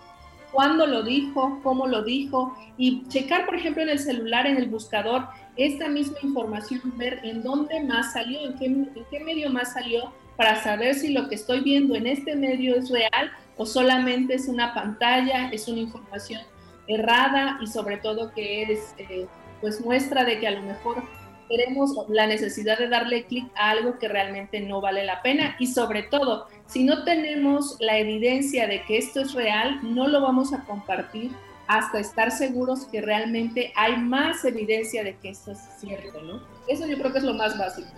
cuándo 0.51 0.87
lo 0.87 1.03
dijo, 1.03 1.61
cómo 1.63 1.87
lo 1.87 2.03
dijo, 2.03 2.57
y 2.79 3.07
checar, 3.09 3.45
por 3.45 3.57
ejemplo, 3.57 3.83
en 3.83 3.91
el 3.91 3.99
celular, 3.99 4.47
en 4.47 4.57
el 4.57 4.71
buscador, 4.71 5.27
esta 5.57 5.89
misma 5.89 6.17
información, 6.23 6.81
ver 6.97 7.21
en 7.25 7.43
dónde 7.43 7.83
más 7.85 8.15
salió, 8.15 8.41
en 8.41 8.59
qué, 8.59 8.65
en 8.67 9.07
qué 9.11 9.21
medio 9.21 9.51
más 9.51 9.75
salió, 9.75 10.13
para 10.43 10.61
saber 10.61 10.97
si 10.97 11.11
lo 11.11 11.29
que 11.29 11.37
estoy 11.37 11.61
viendo 11.61 11.95
en 11.95 12.05
este 12.05 12.35
medio 12.35 12.75
es 12.75 12.91
real 12.91 13.31
o 13.57 13.65
solamente 13.65 14.35
es 14.35 14.49
una 14.49 14.75
pantalla, 14.75 15.49
es 15.53 15.69
una 15.69 15.79
información 15.79 16.41
errada 16.89 17.61
y 17.63 17.69
sobre 17.69 17.99
todo 17.99 18.33
que 18.35 18.65
es 18.65 18.93
eh, 18.99 19.29
pues 19.61 19.81
muestra 19.81 20.25
de 20.25 20.41
que 20.41 20.49
a 20.49 20.51
lo 20.51 20.63
mejor 20.63 21.01
tenemos 21.49 21.93
la 22.09 22.27
necesidad 22.27 22.77
de 22.77 22.89
darle 22.89 23.25
clic 23.27 23.49
a 23.55 23.71
algo 23.71 24.01
que 24.01 24.09
realmente 24.09 24.59
no 24.59 24.81
vale 24.81 25.05
la 25.05 25.23
pena 25.23 25.55
y 25.61 25.69
sobre 25.69 26.03
todo, 26.03 26.49
si 26.67 26.83
no 26.83 27.05
tenemos 27.05 27.77
la 27.79 27.99
evidencia 27.99 28.67
de 28.67 28.83
que 28.83 28.99
esto 28.99 29.21
es 29.21 29.35
real, 29.35 29.79
no 29.85 30.09
lo 30.09 30.23
vamos 30.23 30.53
a 30.53 30.65
compartir 30.65 31.31
hasta 31.69 32.01
estar 32.01 32.33
seguros 32.33 32.87
que 32.87 33.01
realmente 33.01 33.73
hay 33.77 33.97
más 33.97 34.45
evidencia 34.45 35.05
de 35.05 35.15
que 35.19 35.29
esto 35.29 35.53
es 35.53 35.61
cierto, 35.79 36.21
¿no? 36.23 36.43
Eso 36.67 36.85
yo 36.89 36.99
creo 36.99 37.13
que 37.13 37.19
es 37.19 37.25
lo 37.25 37.35
más 37.35 37.57
básico. 37.57 37.91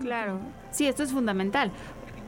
Claro, 0.00 0.40
sí, 0.70 0.86
esto 0.86 1.02
es 1.02 1.12
fundamental. 1.12 1.70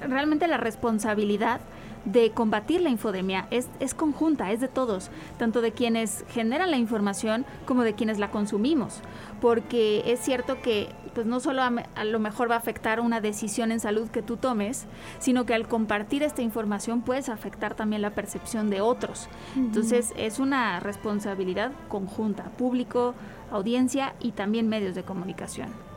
Realmente 0.06 0.46
la 0.46 0.56
responsabilidad 0.56 1.60
de 2.04 2.30
combatir 2.32 2.80
la 2.80 2.90
infodemia 2.90 3.46
es, 3.50 3.68
es, 3.80 3.94
conjunta, 3.94 4.50
es 4.50 4.60
de 4.60 4.68
todos, 4.68 5.10
tanto 5.38 5.60
de 5.60 5.72
quienes 5.72 6.24
generan 6.28 6.70
la 6.70 6.76
información 6.76 7.44
como 7.64 7.82
de 7.82 7.94
quienes 7.94 8.18
la 8.18 8.30
consumimos, 8.30 9.00
porque 9.40 10.02
es 10.06 10.20
cierto 10.20 10.60
que 10.60 10.88
pues 11.14 11.26
no 11.26 11.40
solo 11.40 11.62
a, 11.62 12.04
lo 12.04 12.18
mejor 12.18 12.50
va 12.50 12.54
a 12.54 12.58
afectar 12.58 12.98
una 12.98 13.20
decisión 13.20 13.70
en 13.70 13.80
salud 13.80 14.08
que 14.08 14.22
tú 14.22 14.38
tomes, 14.38 14.86
sino 15.18 15.44
que 15.44 15.54
al 15.54 15.68
compartir 15.68 16.22
esta 16.22 16.42
información 16.42 17.02
puedes 17.02 17.28
afectar 17.28 17.74
también 17.74 18.02
la 18.02 18.10
percepción 18.10 18.70
de 18.70 18.80
otros. 18.80 19.28
Entonces 19.54 20.14
es 20.16 20.38
una 20.38 20.80
responsabilidad 20.80 21.72
conjunta, 21.88 22.44
público, 22.44 23.14
audiencia 23.50 24.14
y 24.20 24.32
también 24.32 24.68
medios 24.68 24.94
de 24.94 25.02
comunicación. 25.02 25.91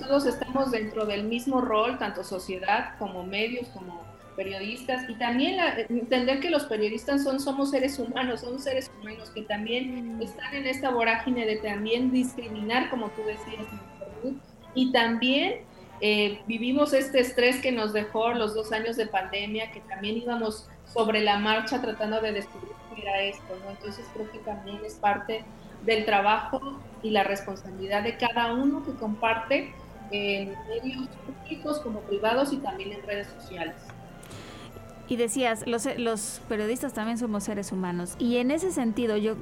Todos 0.00 0.26
estamos 0.26 0.70
dentro 0.70 1.06
del 1.06 1.24
mismo 1.24 1.60
rol, 1.60 1.98
tanto 1.98 2.24
sociedad 2.24 2.96
como 2.98 3.24
medios, 3.24 3.68
como 3.68 4.00
periodistas 4.36 5.08
y 5.08 5.14
también 5.14 5.58
entender 5.88 6.40
que 6.40 6.50
los 6.50 6.64
periodistas 6.64 7.24
son 7.24 7.40
somos 7.40 7.70
seres 7.70 7.98
humanos, 7.98 8.40
son 8.40 8.58
seres 8.58 8.90
humanos 9.00 9.30
que 9.30 9.42
también 9.42 10.16
mm. 10.16 10.22
están 10.22 10.54
en 10.54 10.66
esta 10.66 10.90
vorágine 10.90 11.44
de 11.44 11.56
también 11.56 12.10
discriminar, 12.10 12.88
como 12.90 13.08
tú 13.10 13.22
decías, 13.26 13.66
y 14.74 14.92
también 14.92 15.62
eh, 16.00 16.40
vivimos 16.46 16.94
este 16.94 17.20
estrés 17.20 17.60
que 17.60 17.72
nos 17.72 17.92
dejó 17.92 18.32
los 18.32 18.54
dos 18.54 18.72
años 18.72 18.96
de 18.96 19.06
pandemia, 19.06 19.70
que 19.72 19.80
también 19.80 20.16
íbamos 20.16 20.68
sobre 20.86 21.20
la 21.20 21.38
marcha 21.38 21.80
tratando 21.82 22.20
de 22.20 22.32
descubrir 22.32 22.72
qué 22.94 23.02
era 23.02 23.20
esto, 23.22 23.56
¿no? 23.64 23.70
Entonces 23.70 24.06
creo 24.14 24.30
que 24.30 24.38
también 24.38 24.80
es 24.84 24.94
parte 24.94 25.44
del 25.84 26.04
trabajo 26.04 26.60
y 27.02 27.10
la 27.10 27.24
responsabilidad 27.24 28.02
de 28.02 28.16
cada 28.16 28.52
uno 28.52 28.84
que 28.84 28.92
comparte 28.94 29.72
en 30.10 30.54
medios 30.68 31.08
públicos 31.26 31.78
como 31.80 32.00
privados 32.00 32.52
y 32.52 32.58
también 32.58 32.92
en 32.92 33.02
redes 33.06 33.28
sociales. 33.28 33.76
Y 35.08 35.16
decías, 35.16 35.66
los, 35.66 35.88
los 35.98 36.40
periodistas 36.48 36.92
también 36.92 37.18
somos 37.18 37.42
seres 37.42 37.72
humanos. 37.72 38.14
Y 38.20 38.36
en 38.36 38.52
ese 38.52 38.70
sentido, 38.70 39.16
yo 39.16 39.34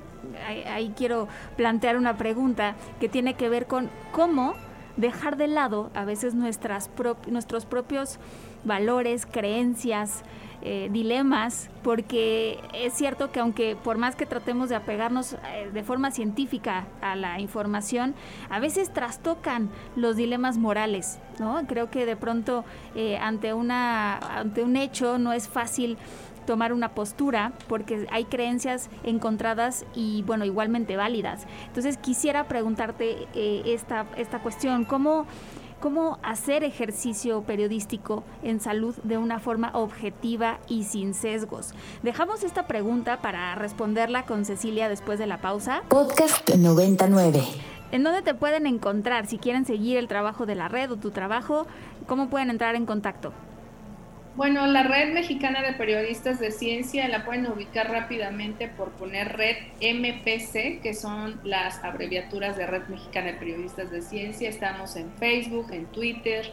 ahí, 0.66 0.94
quiero 0.96 1.28
plantear 1.56 1.98
una 1.98 2.16
pregunta 2.16 2.74
que 3.00 3.08
tiene 3.10 3.34
que 3.34 3.50
ver 3.50 3.66
con 3.66 3.90
cómo 4.10 4.54
dejar 4.96 5.36
de 5.36 5.46
lado 5.46 5.90
a 5.94 6.06
veces 6.06 6.34
nuestras 6.34 6.90
nuestros 7.26 7.66
propios 7.66 8.18
valores, 8.64 9.26
creencias, 9.26 10.22
eh, 10.60 10.88
dilemas, 10.90 11.70
porque 11.84 12.58
es 12.74 12.92
cierto 12.92 13.30
que 13.30 13.38
aunque 13.38 13.76
por 13.76 13.96
más 13.96 14.16
que 14.16 14.26
tratemos 14.26 14.68
de 14.68 14.74
apegarnos 14.74 15.34
eh, 15.34 15.70
de 15.72 15.84
forma 15.84 16.10
científica 16.10 16.88
a 17.00 17.14
la 17.14 17.38
información, 17.38 18.16
a 18.50 18.58
veces 18.58 18.92
trastocan 18.92 19.70
los 19.94 20.16
dilemas 20.16 20.58
morales, 20.58 21.20
¿no? 21.38 21.64
Creo 21.68 21.90
que 21.90 22.06
de 22.06 22.16
pronto 22.16 22.64
eh, 22.96 23.18
ante, 23.18 23.52
una, 23.54 24.18
ante 24.18 24.64
un 24.64 24.74
hecho 24.74 25.16
no 25.18 25.32
es 25.32 25.48
fácil 25.48 25.96
tomar 26.44 26.72
una 26.72 26.88
postura 26.88 27.52
porque 27.68 28.08
hay 28.10 28.24
creencias 28.24 28.90
encontradas 29.04 29.84
y 29.94 30.22
bueno 30.22 30.46
igualmente 30.46 30.96
válidas 30.96 31.46
entonces 31.66 31.98
quisiera 31.98 32.48
preguntarte 32.48 33.28
esta 33.34 34.06
esta 34.16 34.38
cuestión 34.38 34.86
cómo 34.86 35.26
cómo 35.80 36.18
hacer 36.22 36.64
ejercicio 36.64 37.42
periodístico 37.42 38.24
en 38.42 38.60
salud 38.60 38.94
de 39.02 39.18
una 39.18 39.40
forma 39.40 39.70
objetiva 39.74 40.58
y 40.68 40.84
sin 40.84 41.14
sesgos. 41.14 41.72
Dejamos 42.02 42.42
esta 42.42 42.66
pregunta 42.66 43.18
para 43.18 43.54
responderla 43.54 44.24
con 44.24 44.44
Cecilia 44.44 44.88
después 44.88 45.18
de 45.18 45.26
la 45.26 45.40
pausa. 45.40 45.82
Podcast 45.88 46.48
99. 46.54 47.42
¿En 47.90 48.02
dónde 48.02 48.22
te 48.22 48.34
pueden 48.34 48.66
encontrar? 48.66 49.26
Si 49.26 49.38
quieren 49.38 49.64
seguir 49.64 49.96
el 49.96 50.08
trabajo 50.08 50.44
de 50.44 50.54
la 50.54 50.68
red 50.68 50.90
o 50.90 50.96
tu 50.96 51.10
trabajo, 51.10 51.66
¿cómo 52.06 52.28
pueden 52.28 52.50
entrar 52.50 52.74
en 52.74 52.84
contacto? 52.84 53.32
Bueno, 54.38 54.68
la 54.68 54.84
Red 54.84 55.14
Mexicana 55.14 55.62
de 55.62 55.72
Periodistas 55.72 56.38
de 56.38 56.52
Ciencia 56.52 57.08
la 57.08 57.24
pueden 57.24 57.48
ubicar 57.48 57.90
rápidamente 57.90 58.68
por 58.68 58.92
poner 58.92 59.36
Red 59.36 59.56
MPC, 59.80 60.80
que 60.80 60.94
son 60.94 61.40
las 61.42 61.82
abreviaturas 61.82 62.56
de 62.56 62.64
Red 62.64 62.86
Mexicana 62.86 63.32
de 63.32 63.32
Periodistas 63.32 63.90
de 63.90 64.00
Ciencia. 64.00 64.48
Estamos 64.48 64.94
en 64.94 65.10
Facebook, 65.14 65.72
en 65.72 65.86
Twitter, 65.86 66.52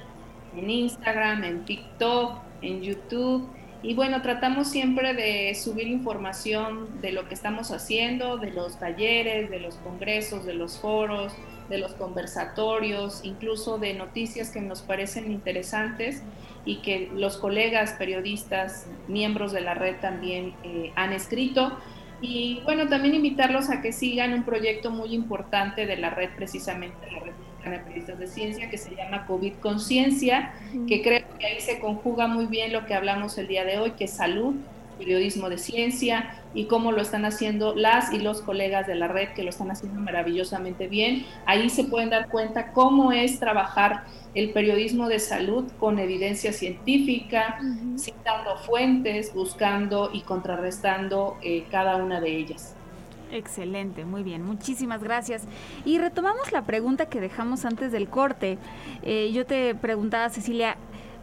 en 0.57 0.67
Instagram, 0.67 1.43
en 1.43 1.63
TikTok, 1.63 2.39
en 2.63 2.81
YouTube. 2.81 3.47
Y 3.83 3.93
bueno, 3.93 4.21
tratamos 4.21 4.69
siempre 4.69 5.13
de 5.13 5.53
subir 5.53 5.87
información 5.87 7.01
de 7.01 7.11
lo 7.11 7.27
que 7.27 7.35
estamos 7.35 7.71
haciendo, 7.71 8.37
de 8.37 8.51
los 8.51 8.79
talleres, 8.79 9.49
de 9.49 9.59
los 9.59 9.75
congresos, 9.75 10.45
de 10.45 10.53
los 10.53 10.79
foros, 10.79 11.33
de 11.69 11.77
los 11.77 11.93
conversatorios, 11.93 13.21
incluso 13.23 13.77
de 13.77 13.93
noticias 13.93 14.49
que 14.49 14.61
nos 14.61 14.81
parecen 14.81 15.31
interesantes 15.31 16.23
y 16.65 16.77
que 16.77 17.11
los 17.13 17.37
colegas 17.37 17.93
periodistas, 17.93 18.87
miembros 19.07 19.51
de 19.51 19.61
la 19.61 19.75
red 19.75 19.95
también 20.01 20.53
eh, 20.63 20.91
han 20.95 21.13
escrito. 21.13 21.77
Y 22.21 22.61
bueno, 22.63 22.87
también 22.87 23.13
invitarlos 23.13 23.69
a 23.69 23.81
que 23.81 23.91
sigan 23.91 24.33
un 24.33 24.45
proyecto 24.45 24.89
muy 24.89 25.13
importante 25.13 25.85
de 25.85 25.97
la 25.97 26.09
red, 26.09 26.29
precisamente 26.35 27.11
la 27.11 27.19
Red 27.19 27.33
Mexicana 27.65 27.77
de 27.77 27.83
Periodistas 27.83 28.19
de 28.19 28.27
Ciencia, 28.27 28.69
que 28.69 28.77
se 28.77 28.95
llama 28.95 29.25
COVID 29.25 29.53
Conciencia, 29.55 30.53
que 30.87 31.01
creo 31.01 31.23
que 31.39 31.45
ahí 31.45 31.59
se 31.59 31.79
conjuga 31.79 32.27
muy 32.27 32.45
bien 32.45 32.71
lo 32.71 32.85
que 32.85 32.93
hablamos 32.93 33.37
el 33.37 33.47
día 33.47 33.65
de 33.65 33.79
hoy, 33.79 33.91
que 33.91 34.05
es 34.05 34.11
salud, 34.11 34.55
periodismo 34.97 35.49
de 35.49 35.57
ciencia 35.57 36.35
y 36.53 36.65
cómo 36.65 36.93
lo 36.93 37.01
están 37.01 37.25
haciendo 37.25 37.75
las 37.75 38.13
y 38.13 38.19
los 38.19 38.41
colegas 38.41 38.87
de 38.87 38.95
la 38.95 39.09
red 39.09 39.29
que 39.35 39.43
lo 39.43 39.49
están 39.49 39.69
haciendo 39.69 39.99
maravillosamente 39.99 40.87
bien. 40.87 41.25
Ahí 41.45 41.69
se 41.69 41.83
pueden 41.83 42.09
dar 42.09 42.29
cuenta 42.29 42.71
cómo 42.71 43.11
es 43.11 43.39
trabajar 43.39 44.03
el 44.35 44.51
periodismo 44.51 45.09
de 45.09 45.19
salud 45.19 45.65
con 45.79 45.99
evidencia 45.99 46.53
científica, 46.53 47.59
citando 47.97 48.55
fuentes, 48.57 49.33
buscando 49.33 50.11
y 50.13 50.21
contrarrestando 50.21 51.37
eh, 51.41 51.65
cada 51.69 51.97
una 51.97 52.21
de 52.21 52.37
ellas. 52.37 52.75
Excelente, 53.35 54.05
muy 54.05 54.23
bien, 54.23 54.43
muchísimas 54.43 55.03
gracias. 55.03 55.43
Y 55.83 55.97
retomamos 55.97 56.53
la 56.53 56.61
pregunta 56.65 57.07
que 57.07 57.19
dejamos 57.19 57.65
antes 57.65 57.91
del 57.91 58.07
corte. 58.07 58.57
Eh, 59.03 59.31
yo 59.33 59.45
te 59.45 59.75
preguntaba, 59.75 60.29
Cecilia, 60.29 60.77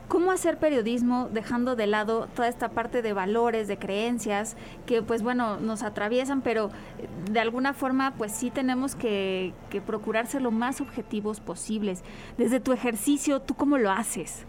¿Cómo 0.09 0.31
hacer 0.31 0.59
periodismo 0.59 1.31
dejando 1.33 1.75
de 1.75 1.87
lado 1.87 2.28
toda 2.35 2.47
esta 2.47 2.69
parte 2.69 3.00
de 3.00 3.14
valores, 3.14 3.66
de 3.66 3.78
creencias 3.78 4.59
que 4.85 5.00
pues 5.00 5.23
bueno 5.23 5.57
nos 5.57 5.83
atraviesan, 5.83 6.42
pero 6.42 6.66
eh, 6.99 7.09
de 7.31 7.40
alguna 7.40 7.73
forma 7.73 8.12
pues 8.19 8.33
sí 8.33 8.50
tenemos 8.50 8.95
que, 8.95 9.54
que 9.71 9.81
procurar 9.81 10.26
ser 10.26 10.42
lo 10.42 10.50
más 10.50 10.83
objetivos 10.83 11.40
posibles? 11.40 12.02
Desde 12.37 12.61
tu 12.61 12.73
ejercicio, 12.75 13.40
¿tú 13.40 13.54
cómo 13.54 13.78
lo 13.78 13.90
haces? 13.90 14.45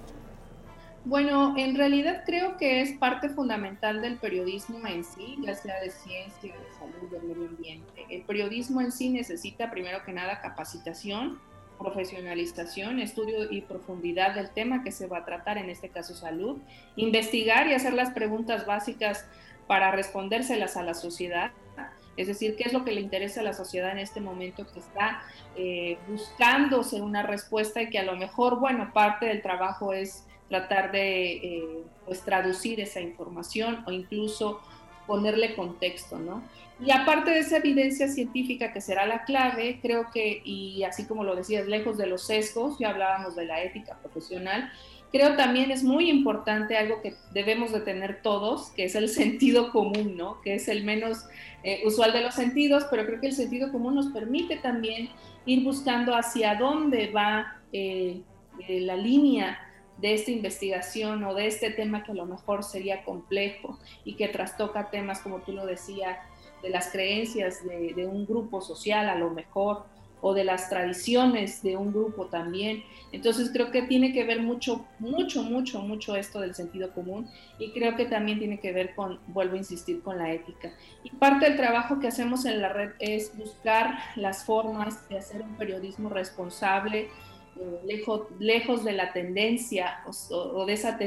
Bueno, 1.05 1.55
en 1.57 1.75
realidad 1.75 2.23
creo 2.25 2.55
que 2.55 2.81
es 2.81 2.93
parte 2.93 3.27
fundamental 3.27 4.01
del 4.01 4.17
periodismo 4.17 4.87
en 4.87 5.03
sí, 5.03 5.37
ya 5.41 5.53
sea 5.53 5.81
de 5.81 5.89
ciencia, 5.89 6.53
de 6.53 6.73
salud, 6.79 7.09
del 7.11 7.23
medio 7.23 7.49
ambiente. 7.49 8.05
El 8.09 8.21
periodismo 8.21 8.79
en 8.79 8.91
sí 8.91 9.09
necesita 9.09 9.69
primero 9.69 10.03
que 10.05 10.13
nada 10.13 10.39
capacitación, 10.39 11.41
profesionalización, 11.77 13.01
estudio 13.01 13.51
y 13.51 13.61
profundidad 13.61 14.33
del 14.33 14.49
tema 14.51 14.81
que 14.81 14.93
se 14.93 15.07
va 15.07 15.19
a 15.19 15.25
tratar, 15.25 15.57
en 15.57 15.69
este 15.69 15.89
caso 15.89 16.13
salud, 16.13 16.59
investigar 16.95 17.67
y 17.67 17.73
hacer 17.73 17.93
las 17.93 18.11
preguntas 18.11 18.65
básicas 18.65 19.25
para 19.67 19.91
respondérselas 19.91 20.77
a 20.77 20.83
la 20.83 20.93
sociedad, 20.93 21.51
es 22.15 22.27
decir, 22.27 22.55
qué 22.55 22.63
es 22.63 22.73
lo 22.73 22.85
que 22.85 22.91
le 22.91 23.01
interesa 23.01 23.41
a 23.41 23.43
la 23.43 23.53
sociedad 23.53 23.91
en 23.91 23.97
este 23.97 24.21
momento 24.21 24.65
que 24.71 24.79
está 24.79 25.23
eh, 25.57 25.97
buscándose 26.07 27.01
una 27.01 27.23
respuesta 27.23 27.81
y 27.81 27.89
que 27.89 27.99
a 27.99 28.03
lo 28.03 28.15
mejor, 28.15 28.59
bueno, 28.59 28.91
parte 28.93 29.25
del 29.25 29.41
trabajo 29.41 29.93
es 29.93 30.25
tratar 30.49 30.91
de 30.91 31.31
eh, 31.33 31.83
pues 32.05 32.21
traducir 32.21 32.79
esa 32.79 33.01
información 33.01 33.83
o 33.87 33.91
incluso 33.91 34.61
ponerle 35.07 35.55
contexto, 35.55 36.17
¿no? 36.17 36.43
Y 36.83 36.91
aparte 36.91 37.31
de 37.31 37.39
esa 37.39 37.57
evidencia 37.57 38.07
científica 38.07 38.73
que 38.73 38.81
será 38.81 39.05
la 39.05 39.23
clave, 39.25 39.79
creo 39.81 40.07
que, 40.11 40.41
y 40.43 40.83
así 40.83 41.05
como 41.05 41.23
lo 41.23 41.35
decías, 41.35 41.67
lejos 41.67 41.97
de 41.97 42.07
los 42.07 42.25
sesgos, 42.25 42.77
ya 42.79 42.89
hablábamos 42.89 43.35
de 43.35 43.45
la 43.45 43.63
ética 43.63 43.97
profesional, 43.99 44.71
creo 45.11 45.35
también 45.35 45.71
es 45.71 45.83
muy 45.83 46.09
importante 46.09 46.75
algo 46.75 47.01
que 47.01 47.15
debemos 47.31 47.71
de 47.71 47.81
tener 47.81 48.21
todos, 48.21 48.71
que 48.71 48.85
es 48.85 48.95
el 48.95 49.07
sentido 49.21 49.71
común, 49.71 50.17
¿no? 50.17 50.41
Que 50.41 50.55
es 50.55 50.67
el 50.67 50.83
menos 50.83 51.25
eh, 51.63 51.83
usual 51.85 52.11
de 52.11 52.21
los 52.21 52.33
sentidos, 52.33 52.85
pero 52.89 53.05
creo 53.05 53.21
que 53.21 53.27
el 53.27 53.33
sentido 53.33 53.71
común 53.71 53.95
nos 53.95 54.07
permite 54.07 54.57
también 54.57 55.09
ir 55.45 55.63
buscando 55.63 56.15
hacia 56.15 56.55
dónde 56.55 57.11
va 57.11 57.61
eh, 57.71 58.21
la 58.67 58.95
línea 58.95 59.59
de 60.03 60.13
esta 60.13 60.31
investigación 60.31 61.23
o 61.23 61.33
de 61.33 61.47
este 61.47 61.71
tema 61.71 62.03
que 62.03 62.11
a 62.11 62.15
lo 62.15 62.25
mejor 62.25 62.65
sería 62.65 63.05
complejo 63.05 63.79
y 64.03 64.15
que 64.15 64.27
trastoca 64.27 64.89
temas, 64.89 65.21
como 65.21 65.39
tú 65.39 65.53
lo 65.53 65.65
decías, 65.65 66.17
de 66.61 66.69
las 66.69 66.91
creencias 66.91 67.63
de, 67.65 68.05
un 68.05 68.25
grupo 68.25 68.59
social 68.59 69.07
a 69.07 69.15
lo 69.15 69.29
mejor 69.29 69.85
o 70.19 70.33
de 70.33 70.43
las 70.43 70.69
tradiciones 70.69 71.63
de 71.63 71.77
un 71.77 71.93
grupo 71.93 72.25
también. 72.25 72.83
Entonces 73.13 73.49
creo 73.53 73.71
que 73.71 73.83
tiene 73.83 74.11
que 74.11 74.25
ver 74.25 74.41
mucho, 74.41 74.85
mucho, 74.99 75.41
mucho, 75.41 75.79
mucho 75.79 76.17
esto 76.17 76.41
del 76.41 76.53
sentido 76.53 76.91
común 76.91 77.29
y 77.57 77.71
creo 77.71 77.95
que 77.95 78.03
también 78.03 78.39
tiene 78.39 78.59
que 78.59 78.73
ver 78.73 78.95
con, 78.95 79.21
vuelvo 79.27 79.53
a 79.53 79.59
insistir, 79.59 80.01
con 80.01 80.17
la 80.17 80.33
ética. 80.33 80.73
Y 81.05 81.11
parte 81.11 81.45
del 81.45 81.55
trabajo 81.55 82.01
que 82.01 82.09
hacemos 82.09 82.43
en 82.43 82.61
la 82.61 82.67
red 82.67 82.91
es 82.99 83.37
buscar 83.37 83.97
las 84.17 84.43
formas 84.43 85.07
de 85.07 85.19
hacer 85.19 85.41
un 85.43 85.55
periodismo 85.55 86.09
responsable, 86.09 87.07
lejos, 87.85 88.27
lejos 88.39 88.83
de 88.83 88.93
la 88.93 89.13
tendencia 89.13 90.03
o, 90.29 90.65
de 90.65 90.73
esa 90.73 90.97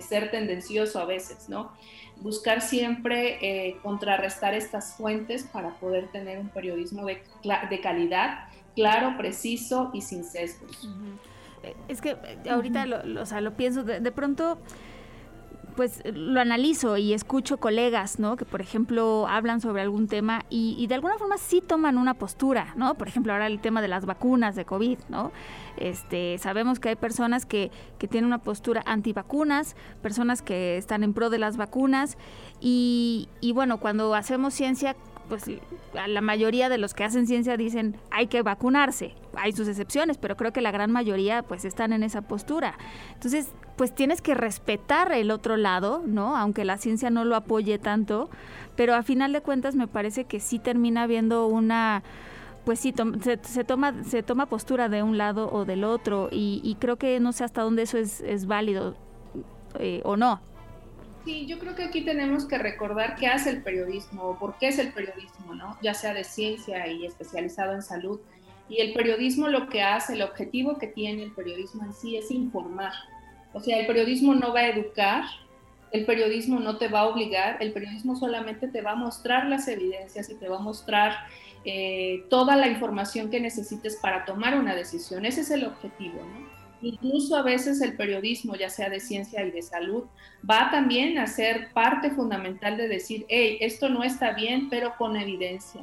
ser 0.00 0.30
tendencioso 0.30 1.00
a 1.00 1.04
veces, 1.04 1.48
¿no? 1.48 1.72
buscar 2.22 2.60
siempre 2.60 3.38
eh, 3.42 3.76
contrarrestar 3.82 4.54
estas 4.54 4.94
fuentes 4.94 5.44
para 5.44 5.70
poder 5.80 6.08
tener 6.12 6.38
un 6.38 6.48
periodismo 6.48 7.04
de, 7.04 7.22
de 7.68 7.80
calidad, 7.80 8.48
claro, 8.74 9.16
preciso 9.18 9.90
y 9.92 10.00
sin 10.02 10.24
sesgos. 10.24 10.88
Es 11.88 12.00
que 12.00 12.10
eh, 12.10 12.38
ahorita 12.50 12.86
lo, 12.86 13.22
o 13.22 13.26
sea, 13.26 13.40
lo 13.40 13.56
pienso, 13.56 13.84
de, 13.84 14.12
pronto 14.12 14.58
pues 15.72 16.02
lo 16.04 16.40
analizo 16.40 16.96
y 16.96 17.12
escucho 17.12 17.58
colegas, 17.58 18.18
¿no? 18.18 18.36
Que 18.36 18.44
por 18.44 18.60
ejemplo 18.60 19.26
hablan 19.28 19.60
sobre 19.60 19.82
algún 19.82 20.08
tema 20.08 20.44
y, 20.50 20.76
y, 20.78 20.86
de 20.86 20.94
alguna 20.94 21.18
forma 21.18 21.38
sí 21.38 21.60
toman 21.60 21.98
una 21.98 22.14
postura, 22.14 22.74
¿no? 22.76 22.94
Por 22.94 23.08
ejemplo 23.08 23.32
ahora 23.32 23.46
el 23.46 23.60
tema 23.60 23.82
de 23.82 23.88
las 23.88 24.06
vacunas 24.06 24.54
de 24.56 24.64
COVID, 24.64 24.98
¿no? 25.08 25.32
Este, 25.76 26.38
sabemos 26.38 26.80
que 26.80 26.90
hay 26.90 26.96
personas 26.96 27.46
que, 27.46 27.70
que 27.98 28.08
tienen 28.08 28.26
una 28.26 28.38
postura 28.38 28.82
antivacunas, 28.86 29.74
personas 30.02 30.42
que 30.42 30.76
están 30.76 31.02
en 31.02 31.14
pro 31.14 31.30
de 31.30 31.38
las 31.38 31.56
vacunas 31.56 32.18
y, 32.60 33.28
y 33.40 33.52
bueno, 33.52 33.80
cuando 33.80 34.14
hacemos 34.14 34.54
ciencia 34.54 34.96
pues 35.28 35.44
la 35.94 36.20
mayoría 36.20 36.68
de 36.68 36.78
los 36.78 36.94
que 36.94 37.04
hacen 37.04 37.26
ciencia 37.26 37.56
dicen 37.56 37.96
hay 38.10 38.26
que 38.26 38.42
vacunarse. 38.42 39.14
Hay 39.34 39.52
sus 39.52 39.66
excepciones, 39.66 40.18
pero 40.18 40.36
creo 40.36 40.52
que 40.52 40.60
la 40.60 40.70
gran 40.70 40.92
mayoría 40.92 41.42
pues 41.42 41.64
están 41.64 41.92
en 41.92 42.02
esa 42.02 42.22
postura. 42.22 42.76
Entonces, 43.14 43.50
pues 43.76 43.94
tienes 43.94 44.20
que 44.20 44.34
respetar 44.34 45.12
el 45.12 45.30
otro 45.30 45.56
lado, 45.56 46.02
¿no? 46.06 46.36
Aunque 46.36 46.64
la 46.64 46.78
ciencia 46.78 47.10
no 47.10 47.24
lo 47.24 47.36
apoye 47.36 47.78
tanto, 47.78 48.30
pero 48.76 48.94
a 48.94 49.02
final 49.02 49.32
de 49.32 49.40
cuentas 49.40 49.74
me 49.74 49.88
parece 49.88 50.24
que 50.24 50.40
sí 50.40 50.58
termina 50.58 51.02
habiendo 51.02 51.46
una 51.46 52.02
pues 52.64 52.78
sí, 52.78 52.94
se, 53.42 53.64
toma, 53.64 54.04
se 54.04 54.22
toma 54.22 54.46
postura 54.46 54.88
de 54.88 55.02
un 55.02 55.18
lado 55.18 55.50
o 55.52 55.64
del 55.64 55.82
otro 55.82 56.28
y, 56.30 56.76
creo 56.78 56.96
que 56.96 57.18
no 57.18 57.32
sé 57.32 57.42
hasta 57.44 57.62
dónde 57.62 57.82
eso 57.82 57.98
es, 57.98 58.20
es 58.20 58.46
válido 58.46 58.96
eh, 59.78 60.00
o 60.04 60.16
no. 60.16 60.40
Sí, 61.24 61.46
yo 61.46 61.58
creo 61.58 61.74
que 61.74 61.84
aquí 61.84 62.04
tenemos 62.04 62.46
que 62.46 62.58
recordar 62.58 63.14
qué 63.16 63.28
hace 63.28 63.50
el 63.50 63.62
periodismo 63.62 64.22
o 64.22 64.38
por 64.38 64.58
qué 64.58 64.68
es 64.68 64.78
el 64.78 64.92
periodismo, 64.92 65.54
¿no? 65.54 65.76
Ya 65.80 65.94
sea 65.94 66.14
de 66.14 66.24
ciencia 66.24 66.86
y 66.88 67.06
especializado 67.06 67.74
en 67.74 67.82
salud. 67.82 68.20
Y 68.68 68.80
el 68.80 68.92
periodismo 68.92 69.48
lo 69.48 69.68
que 69.68 69.82
hace, 69.82 70.14
el 70.14 70.22
objetivo 70.22 70.78
que 70.78 70.88
tiene 70.88 71.22
el 71.22 71.32
periodismo 71.32 71.84
en 71.84 71.94
sí 71.94 72.16
es 72.16 72.30
informar. 72.30 72.92
O 73.52 73.60
sea, 73.60 73.78
el 73.78 73.86
periodismo 73.86 74.34
no 74.34 74.52
va 74.52 74.60
a 74.60 74.68
educar, 74.68 75.24
el 75.90 76.06
periodismo 76.06 76.58
no 76.58 76.78
te 76.78 76.88
va 76.88 77.00
a 77.00 77.08
obligar, 77.08 77.58
el 77.60 77.72
periodismo 77.72 78.16
solamente 78.16 78.68
te 78.68 78.80
va 78.80 78.92
a 78.92 78.96
mostrar 78.96 79.46
las 79.46 79.68
evidencias 79.68 80.30
y 80.30 80.34
te 80.34 80.48
va 80.48 80.56
a 80.56 80.60
mostrar 80.60 81.12
eh, 81.64 82.24
toda 82.30 82.56
la 82.56 82.68
información 82.68 83.30
que 83.30 83.40
necesites 83.40 83.96
para 83.96 84.24
tomar 84.24 84.58
una 84.58 84.74
decisión. 84.74 85.26
Ese 85.26 85.42
es 85.42 85.50
el 85.50 85.64
objetivo, 85.64 86.20
¿no? 86.24 86.62
Incluso 86.82 87.36
a 87.36 87.42
veces 87.42 87.80
el 87.80 87.94
periodismo, 87.94 88.56
ya 88.56 88.68
sea 88.68 88.90
de 88.90 88.98
ciencia 88.98 89.44
y 89.44 89.52
de 89.52 89.62
salud, 89.62 90.04
va 90.48 90.70
también 90.72 91.16
a 91.18 91.28
ser 91.28 91.72
parte 91.72 92.10
fundamental 92.10 92.76
de 92.76 92.88
decir, 92.88 93.24
hey, 93.28 93.58
esto 93.60 93.88
no 93.88 94.02
está 94.02 94.32
bien, 94.32 94.68
pero 94.68 94.94
con 94.98 95.16
evidencia, 95.16 95.82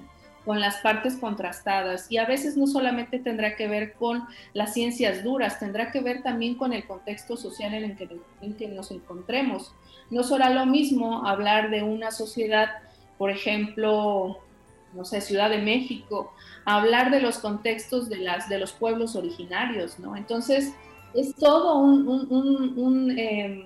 con 0.50 0.60
las 0.60 0.78
partes 0.78 1.16
contrastadas. 1.16 2.12
Y 2.12 2.18
a 2.18 2.26
veces 2.26 2.58
no 2.58 2.66
solamente 2.66 3.20
tendrá 3.20 3.56
que 3.56 3.68
ver 3.68 3.94
con 3.94 4.26
las 4.54 4.74
ciencias 4.74 5.24
duras, 5.24 5.60
tendrá 5.60 5.92
que 5.92 6.02
ver 6.02 6.24
también 6.24 6.56
con 6.56 6.74
el 6.74 6.88
contexto 6.88 7.38
social 7.38 7.76
en 7.76 7.84
el 7.84 7.96
que, 7.96 8.10
en 8.42 8.56
que 8.56 8.68
nos 8.68 8.90
encontremos. 8.90 9.72
No 10.10 10.24
será 10.24 10.50
lo 10.50 10.66
mismo 10.66 11.28
hablar 11.28 11.70
de 11.70 11.84
una 11.84 12.10
sociedad, 12.10 12.70
por 13.20 13.30
ejemplo, 13.30 14.40
no 14.96 15.06
sé, 15.06 15.22
Ciudad 15.22 15.52
de 15.52 15.60
México, 15.60 16.34
hablar 16.66 17.12
de 17.12 17.22
los 17.22 17.38
contextos 17.38 18.10
de, 18.10 18.18
las, 18.18 18.50
de 18.50 18.58
los 18.58 18.72
pueblos 18.72 19.16
originarios, 19.16 20.00
¿no? 20.00 20.16
Entonces, 20.16 20.74
es 21.14 21.36
todo 21.36 21.80
em, 23.16 23.66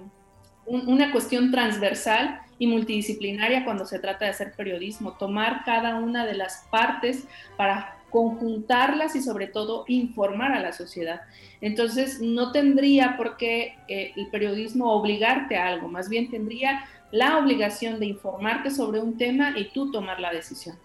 una 0.66 1.14
cuestión 1.14 1.50
transversal 1.50 2.42
y 2.64 2.68
multidisciplinaria 2.68 3.66
cuando 3.66 3.86
se 3.86 4.00
trata 4.00 4.24
de 4.24 4.32
hacer 4.32 4.54
periodismo, 4.54 5.18
tomar 5.18 5.64
cada 5.66 5.96
una 6.00 6.26
de 6.26 6.34
las 6.34 6.66
partes 6.72 7.28
para 7.58 7.98
conjuntarlas 8.10 9.18
y 9.18 9.22
sobre 9.22 9.48
todo 9.48 9.84
informar 9.88 10.54
a 10.54 10.62
la 10.62 10.72
sociedad. 10.72 11.22
Entonces, 11.60 12.22
no 12.22 12.54
tendría 12.54 13.18
por 13.18 13.36
qué 13.36 13.76
eh, 13.90 14.14
el 14.16 14.28
periodismo 14.28 14.94
obligarte 14.94 15.58
a 15.58 15.68
algo, 15.68 15.90
más 15.90 16.08
bien 16.08 16.30
tendría 16.30 16.86
la 17.12 17.38
obligación 17.38 18.00
de 18.00 18.06
informarte 18.06 18.72
sobre 18.72 19.02
un 19.02 19.18
tema 19.18 19.54
y 19.58 19.70
tú 19.74 19.92
tomar 19.92 20.22
la 20.22 20.32
decisión. 20.32 20.78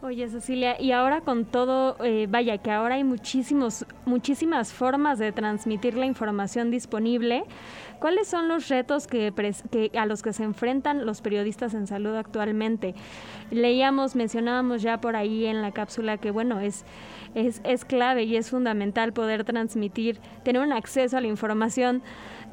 Oye, 0.00 0.28
Cecilia, 0.28 0.80
y 0.80 0.92
ahora 0.92 1.22
con 1.22 1.44
todo, 1.44 1.96
eh, 2.04 2.28
vaya, 2.30 2.58
que 2.58 2.70
ahora 2.70 2.94
hay 2.94 3.02
muchísimos, 3.02 3.84
muchísimas 4.06 4.72
formas 4.72 5.18
de 5.18 5.32
transmitir 5.32 5.96
la 5.96 6.06
información 6.06 6.70
disponible. 6.70 7.42
¿Cuáles 7.98 8.28
son 8.28 8.46
los 8.46 8.68
retos 8.68 9.08
que, 9.08 9.32
a 9.98 10.06
los 10.06 10.22
que 10.22 10.32
se 10.32 10.44
enfrentan 10.44 11.04
los 11.04 11.20
periodistas 11.20 11.74
en 11.74 11.88
salud 11.88 12.14
actualmente? 12.14 12.94
Leíamos, 13.50 14.14
mencionábamos 14.14 14.82
ya 14.82 15.00
por 15.00 15.16
ahí 15.16 15.46
en 15.46 15.62
la 15.62 15.72
cápsula 15.72 16.16
que, 16.16 16.30
bueno, 16.30 16.60
es, 16.60 16.84
es, 17.34 17.60
es 17.64 17.84
clave 17.84 18.22
y 18.22 18.36
es 18.36 18.50
fundamental 18.50 19.12
poder 19.12 19.42
transmitir, 19.42 20.20
tener 20.44 20.62
un 20.62 20.72
acceso 20.72 21.16
a 21.16 21.20
la 21.20 21.26
información. 21.26 22.02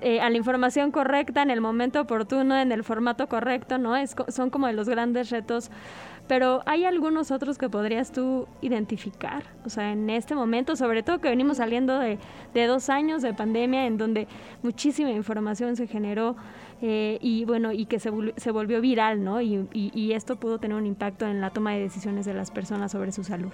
Eh, 0.02 0.20
a 0.20 0.30
la 0.30 0.36
información 0.36 0.92
correcta 0.92 1.42
en 1.42 1.50
el 1.50 1.62
momento 1.62 2.02
oportuno, 2.02 2.58
en 2.58 2.74
el 2.74 2.84
formato 2.84 3.28
correcto, 3.28 3.78
¿no? 3.78 3.96
Es, 3.96 4.14
son 4.28 4.50
como 4.50 4.68
de 4.68 4.74
los 4.74 4.90
grandes 4.90 5.30
retos 5.30 5.72
pero 6.28 6.64
hay 6.66 6.86
algunos 6.86 7.32
otros 7.32 7.58
que 7.58 7.70
podrías 7.70 8.12
tú 8.12 8.48
identificar, 8.62 9.44
o 9.64 9.70
sea, 9.70 9.92
en 9.92 10.10
este 10.10 10.34
momento, 10.34 10.76
sobre 10.76 11.04
todo 11.04 11.20
que 11.20 11.30
venimos 11.30 11.58
saliendo 11.58 12.00
de, 12.00 12.18
dos 12.54 12.90
años 12.90 13.22
de 13.22 13.34
pandemia 13.34 13.86
en 13.86 13.98
donde 13.98 14.28
muchísima 14.64 15.12
información 15.12 15.76
se 15.76 15.88
generó 15.88 16.36
eh, 16.82 17.20
y 17.22 17.46
bueno, 17.46 17.72
y 17.72 17.86
que 17.86 18.00
se, 18.00 18.12
se 18.38 18.52
volvió 18.52 18.82
viral, 18.82 19.24
¿no? 19.24 19.42
Y, 19.42 19.68
y, 19.72 20.12
esto 20.14 20.38
pudo 20.38 20.60
tener 20.60 20.76
un 20.76 20.86
impacto 20.86 21.26
en 21.26 21.42
la 21.42 21.52
toma 21.52 21.74
de 21.74 21.82
decisiones 21.82 22.26
de 22.26 22.34
las 22.34 22.52
personas 22.52 22.92
sobre 22.92 23.12
su 23.12 23.24
salud. 23.24 23.52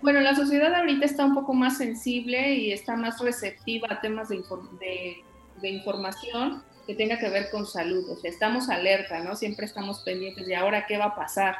Bueno, 0.00 0.20
la 0.20 0.34
sociedad 0.34 0.74
ahorita 0.74 1.04
está 1.04 1.24
un 1.24 1.34
poco 1.34 1.54
más 1.54 1.78
sensible 1.78 2.54
y 2.54 2.72
está 2.72 2.96
más 2.96 3.20
receptiva 3.20 3.88
a 3.90 4.00
temas 4.00 4.28
de, 4.28 4.36
de, 4.80 5.16
de 5.60 5.68
información 5.68 6.62
que 6.86 6.94
tenga 6.94 7.18
que 7.18 7.28
ver 7.28 7.50
con 7.50 7.66
salud. 7.66 8.08
O 8.10 8.16
sea, 8.16 8.30
estamos 8.30 8.68
alerta, 8.68 9.20
¿no? 9.20 9.36
Siempre 9.36 9.66
estamos 9.66 10.00
pendientes 10.00 10.46
de 10.46 10.56
ahora 10.56 10.86
qué 10.86 10.98
va 10.98 11.06
a 11.06 11.14
pasar. 11.14 11.56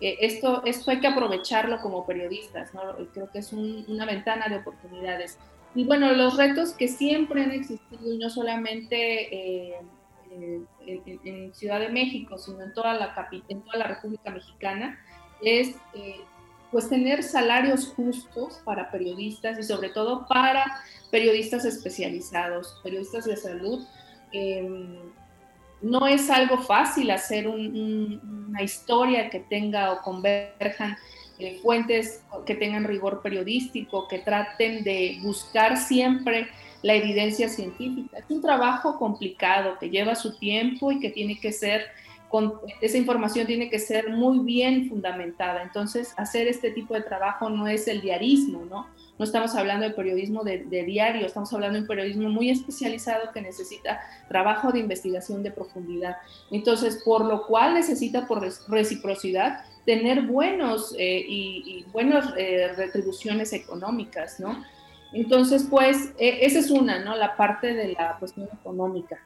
Eh, 0.00 0.18
esto, 0.20 0.62
esto 0.64 0.90
hay 0.90 1.00
que 1.00 1.06
aprovecharlo 1.06 1.80
como 1.80 2.06
periodistas, 2.06 2.74
¿no? 2.74 2.82
Creo 3.12 3.30
que 3.30 3.38
es 3.38 3.52
una 3.52 4.04
ventana 4.04 4.48
de 4.48 4.56
oportunidades. 4.56 5.38
Y 5.74 5.84
bueno, 5.84 6.12
los 6.12 6.36
retos 6.36 6.72
que 6.72 6.88
siempre 6.88 7.42
han 7.42 7.52
existido, 7.52 8.12
y 8.12 8.18
no 8.18 8.30
solamente 8.30 9.34
eh, 9.34 9.76
en, 10.86 11.54
Ciudad 11.54 11.80
de 11.80 11.88
México, 11.88 12.38
sino 12.38 12.62
en 12.62 12.72
toda 12.74 12.94
la, 12.94 13.28
en 13.48 13.62
toda 13.62 13.78
la 13.78 13.86
República 13.86 14.30
Mexicana, 14.30 14.98
es 15.42 15.76
eh, 15.94 16.20
pues 16.70 16.88
tener 16.88 17.22
salarios 17.22 17.88
justos 17.88 18.60
para 18.64 18.90
periodistas 18.90 19.58
y 19.58 19.62
sobre 19.62 19.90
todo 19.90 20.26
para 20.26 20.64
periodistas 21.10 21.64
especializados, 21.64 22.80
periodistas 22.82 23.24
de 23.24 23.36
salud. 23.36 23.86
Em, 24.32 24.98
no 25.82 26.06
es 26.06 26.30
algo 26.30 26.58
fácil 26.58 27.10
hacer 27.10 27.46
una 27.46 28.62
historia 28.62 29.30
que 29.30 29.40
tenga 29.40 29.92
o 29.92 30.02
converjan 30.02 30.96
eh, 31.38 31.58
fuentes 31.62 32.24
que 32.46 32.54
tengan 32.54 32.84
rigor 32.84 33.20
periodístico, 33.22 34.08
que 34.08 34.20
traten 34.20 34.82
de 34.84 35.18
buscar 35.22 35.76
siempre 35.76 36.48
la 36.82 36.94
evidencia 36.94 37.48
científica. 37.48 38.18
Es 38.18 38.24
un 38.30 38.40
trabajo 38.40 38.98
complicado 38.98 39.76
que 39.78 39.90
lleva 39.90 40.14
su 40.14 40.38
tiempo 40.38 40.92
y 40.92 40.98
que 40.98 41.10
tiene 41.10 41.38
que 41.38 41.52
ser, 41.52 41.86
con, 42.28 42.54
esa 42.80 42.98
información 42.98 43.46
tiene 43.46 43.70
que 43.70 43.78
ser 43.78 44.10
muy 44.10 44.40
bien 44.40 44.88
fundamentada. 44.88 45.62
Entonces, 45.62 46.12
hacer 46.16 46.48
este 46.48 46.70
tipo 46.70 46.94
de 46.94 47.02
trabajo 47.02 47.48
no 47.48 47.68
es 47.68 47.86
el 47.88 48.00
diarismo, 48.00 48.64
¿no? 48.64 48.88
No 49.18 49.24
estamos 49.24 49.54
hablando 49.54 49.86
de 49.86 49.94
periodismo 49.94 50.44
de, 50.44 50.58
diario, 50.84 51.26
estamos 51.26 51.52
hablando 51.52 51.76
de 51.76 51.82
un 51.82 51.86
periodismo 51.86 52.28
muy 52.28 52.50
especializado 52.50 53.32
que 53.32 53.40
necesita 53.40 54.00
trabajo 54.28 54.72
de 54.72 54.80
investigación 54.80 55.42
de 55.42 55.50
profundidad. 55.50 56.16
Entonces, 56.50 57.00
por 57.04 57.24
lo 57.24 57.46
cual 57.46 57.74
necesita 57.74 58.26
por 58.26 58.46
reciprocidad 58.68 59.64
tener 59.86 60.22
buenos 60.22 60.94
eh, 60.98 61.24
y, 61.26 61.84
buenas 61.92 62.34
eh, 62.36 62.72
retribuciones 62.76 63.52
económicas, 63.52 64.38
¿no? 64.40 64.64
Entonces, 65.12 65.66
pues, 65.70 66.12
e, 66.18 66.44
esa 66.44 66.58
es 66.58 66.70
una, 66.70 66.98
¿no? 66.98 67.16
La 67.16 67.36
parte 67.36 67.72
de 67.72 67.92
la 67.92 68.16
cuestión 68.18 68.48
económica. 68.52 69.18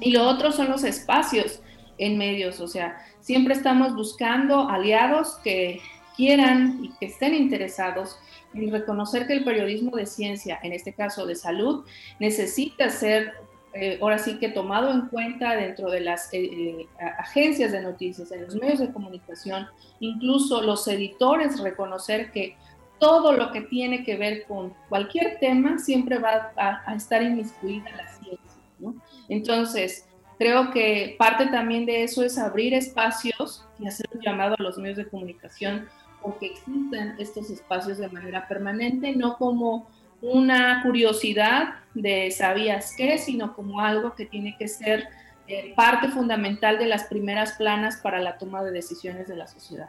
Y 0.00 0.12
lo 0.12 0.28
otro 0.28 0.52
son 0.52 0.70
los 0.70 0.84
espacios 0.84 1.60
en 1.98 2.18
medios, 2.18 2.60
o 2.60 2.68
sea, 2.68 2.98
siempre 3.20 3.54
estamos 3.54 3.94
buscando 3.94 4.68
aliados 4.68 5.36
que 5.42 5.80
quieran 6.16 6.80
y 6.82 6.90
que 6.98 7.06
estén 7.06 7.34
interesados 7.34 8.18
en 8.54 8.70
reconocer 8.70 9.26
que 9.26 9.34
el 9.34 9.44
periodismo 9.44 9.96
de 9.96 10.06
ciencia, 10.06 10.58
en 10.62 10.72
este 10.72 10.92
caso 10.92 11.26
de 11.26 11.34
salud, 11.34 11.84
necesita 12.18 12.88
ser 12.90 13.34
eh, 13.78 13.98
ahora 14.00 14.16
sí 14.16 14.38
que 14.38 14.48
tomado 14.48 14.90
en 14.90 15.08
cuenta 15.08 15.54
dentro 15.54 15.90
de 15.90 16.00
las 16.00 16.32
eh, 16.32 16.40
eh, 16.44 16.88
agencias 17.18 17.72
de 17.72 17.82
noticias, 17.82 18.32
en 18.32 18.44
los 18.44 18.54
medios 18.54 18.78
de 18.78 18.90
comunicación, 18.90 19.66
incluso 20.00 20.62
los 20.62 20.88
editores 20.88 21.60
reconocer 21.60 22.32
que 22.32 22.56
todo 22.98 23.32
lo 23.32 23.52
que 23.52 23.60
tiene 23.60 24.02
que 24.02 24.16
ver 24.16 24.44
con 24.44 24.72
cualquier 24.88 25.38
tema 25.40 25.78
siempre 25.78 26.18
va 26.18 26.52
a, 26.56 26.94
estar 26.94 27.22
inmiscuida 27.22 27.90
la 27.94 28.08
ciencia. 28.08 28.62
¿no? 28.78 28.94
Entonces, 29.28 30.06
creo 30.38 30.70
que 30.70 31.16
parte 31.18 31.46
también 31.46 31.86
de 31.86 32.04
eso 32.04 32.22
es 32.22 32.38
abrir 32.38 32.74
espacios 32.74 33.66
y 33.78 33.86
hacer 33.86 34.06
un 34.12 34.20
llamado 34.20 34.54
a 34.58 34.62
los 34.62 34.78
medios 34.78 34.98
de 34.98 35.08
comunicación 35.08 35.88
porque 36.22 36.46
existen 36.46 37.14
estos 37.18 37.50
espacios 37.50 37.98
de 37.98 38.08
manera 38.08 38.48
permanente, 38.48 39.14
no 39.14 39.36
como 39.36 39.88
una 40.22 40.82
curiosidad 40.82 41.74
de 41.94 42.30
sabías 42.30 42.94
qué, 42.96 43.18
sino 43.18 43.54
como 43.54 43.80
algo 43.80 44.14
que 44.14 44.26
tiene 44.26 44.56
que 44.58 44.66
ser 44.66 45.08
eh, 45.46 45.72
parte 45.76 46.08
fundamental 46.08 46.78
de 46.78 46.86
las 46.86 47.04
primeras 47.04 47.52
planas 47.52 47.98
para 47.98 48.18
la 48.18 48.38
toma 48.38 48.64
de 48.64 48.72
decisiones 48.72 49.28
de 49.28 49.36
la 49.36 49.46
sociedad. 49.46 49.88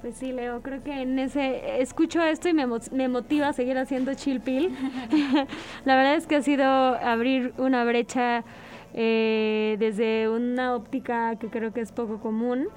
Pues 0.00 0.16
sí, 0.16 0.32
Leo, 0.32 0.60
creo 0.60 0.82
que 0.82 1.02
en 1.02 1.18
ese 1.18 1.80
escucho 1.80 2.22
esto 2.22 2.48
y 2.48 2.52
me, 2.52 2.66
me 2.92 3.08
motiva 3.08 3.48
a 3.48 3.52
seguir 3.52 3.78
haciendo 3.78 4.14
chill 4.14 4.40
pill. 4.40 4.76
la 5.84 5.96
verdad 5.96 6.16
es 6.16 6.26
que 6.26 6.36
ha 6.36 6.42
sido 6.42 6.66
abrir 6.66 7.54
una 7.58 7.84
brecha 7.84 8.44
eh, 8.98 9.76
desde 9.78 10.28
una 10.28 10.74
óptica 10.74 11.36
que 11.36 11.48
creo 11.48 11.72
que 11.72 11.82
es 11.82 11.92
poco 11.92 12.18
común 12.18 12.68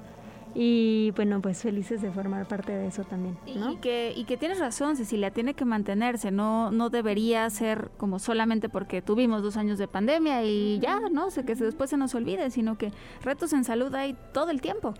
y 0.54 1.12
bueno, 1.16 1.40
pues 1.40 1.62
felices 1.62 2.02
de 2.02 2.10
formar 2.10 2.46
parte 2.46 2.72
de 2.72 2.88
eso 2.88 3.04
también. 3.04 3.38
Y, 3.46 3.76
que, 3.76 4.12
y 4.14 4.24
que 4.24 4.36
tienes 4.36 4.58
razón, 4.58 4.96
Cecilia, 4.96 5.30
tiene 5.30 5.54
que 5.54 5.64
mantenerse, 5.64 6.30
no, 6.30 6.70
no 6.70 6.90
debería 6.90 7.48
ser 7.48 7.90
como 7.96 8.18
solamente 8.18 8.68
porque 8.68 9.00
tuvimos 9.00 9.42
dos 9.42 9.56
años 9.56 9.78
de 9.78 9.88
pandemia 9.88 10.44
y 10.44 10.78
ya, 10.80 11.00
¿no? 11.10 11.30
sé 11.30 11.44
que 11.44 11.54
después 11.54 11.88
se 11.88 11.96
nos 11.96 12.14
olvide, 12.14 12.50
sino 12.50 12.76
que 12.76 12.92
retos 13.22 13.54
en 13.54 13.64
salud 13.64 13.94
hay 13.94 14.14
todo 14.32 14.50
el 14.50 14.60
tiempo 14.60 14.92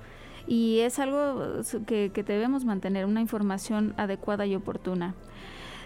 y 0.46 0.80
es 0.80 0.98
algo 0.98 1.60
que, 1.86 2.10
que 2.14 2.22
debemos 2.22 2.64
mantener, 2.64 3.04
una 3.04 3.20
información 3.20 3.92
adecuada 3.96 4.46
y 4.46 4.54
oportuna. 4.54 5.14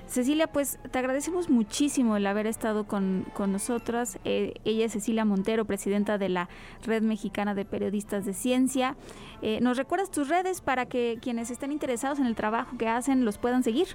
Cecilia, 0.06 0.46
pues 0.46 0.78
te 0.90 0.98
agradecemos 0.98 1.48
muchísimo 1.48 2.16
el 2.16 2.26
haber 2.26 2.46
estado 2.46 2.86
con, 2.86 3.26
nosotras. 3.48 4.18
Eh, 4.24 4.54
ella 4.64 4.84
es 4.86 4.92
Cecilia 4.92 5.24
Montero, 5.24 5.64
presidenta 5.64 6.18
de 6.18 6.28
la 6.28 6.48
Red 6.84 7.02
Mexicana 7.02 7.54
de 7.54 7.64
Periodistas 7.64 8.24
de 8.24 8.34
Ciencia. 8.34 8.96
Eh, 9.42 9.60
¿Nos 9.60 9.76
recuerdas 9.76 10.10
tus 10.10 10.28
redes 10.28 10.60
para 10.60 10.86
que 10.86 11.18
quienes 11.20 11.50
estén 11.50 11.72
interesados 11.72 12.18
en 12.18 12.26
el 12.26 12.34
trabajo 12.34 12.76
que 12.76 12.86
hacen 12.86 13.24
los 13.24 13.38
puedan 13.38 13.62
seguir? 13.62 13.88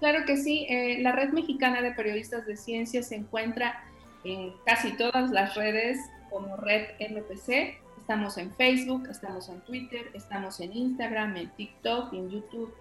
Claro 0.00 0.24
que 0.26 0.36
sí. 0.36 0.66
Eh, 0.68 0.98
la 1.02 1.12
Red 1.12 1.30
Mexicana 1.30 1.82
de 1.82 1.92
Periodistas 1.92 2.46
de 2.46 2.56
Ciencia 2.56 3.02
se 3.02 3.14
encuentra 3.14 3.84
en 4.24 4.52
casi 4.66 4.96
todas 4.96 5.30
las 5.30 5.54
redes 5.54 5.98
como 6.30 6.56
Red 6.56 6.88
MPC. 7.00 7.78
Estamos 8.00 8.38
en 8.38 8.52
Facebook, 8.54 9.06
estamos 9.10 9.48
en 9.48 9.60
Twitter, 9.60 10.10
estamos 10.14 10.60
en 10.60 10.72
Instagram, 10.72 11.36
en 11.36 11.48
TikTok, 11.50 12.12
en 12.12 12.30
YouTube 12.30 12.74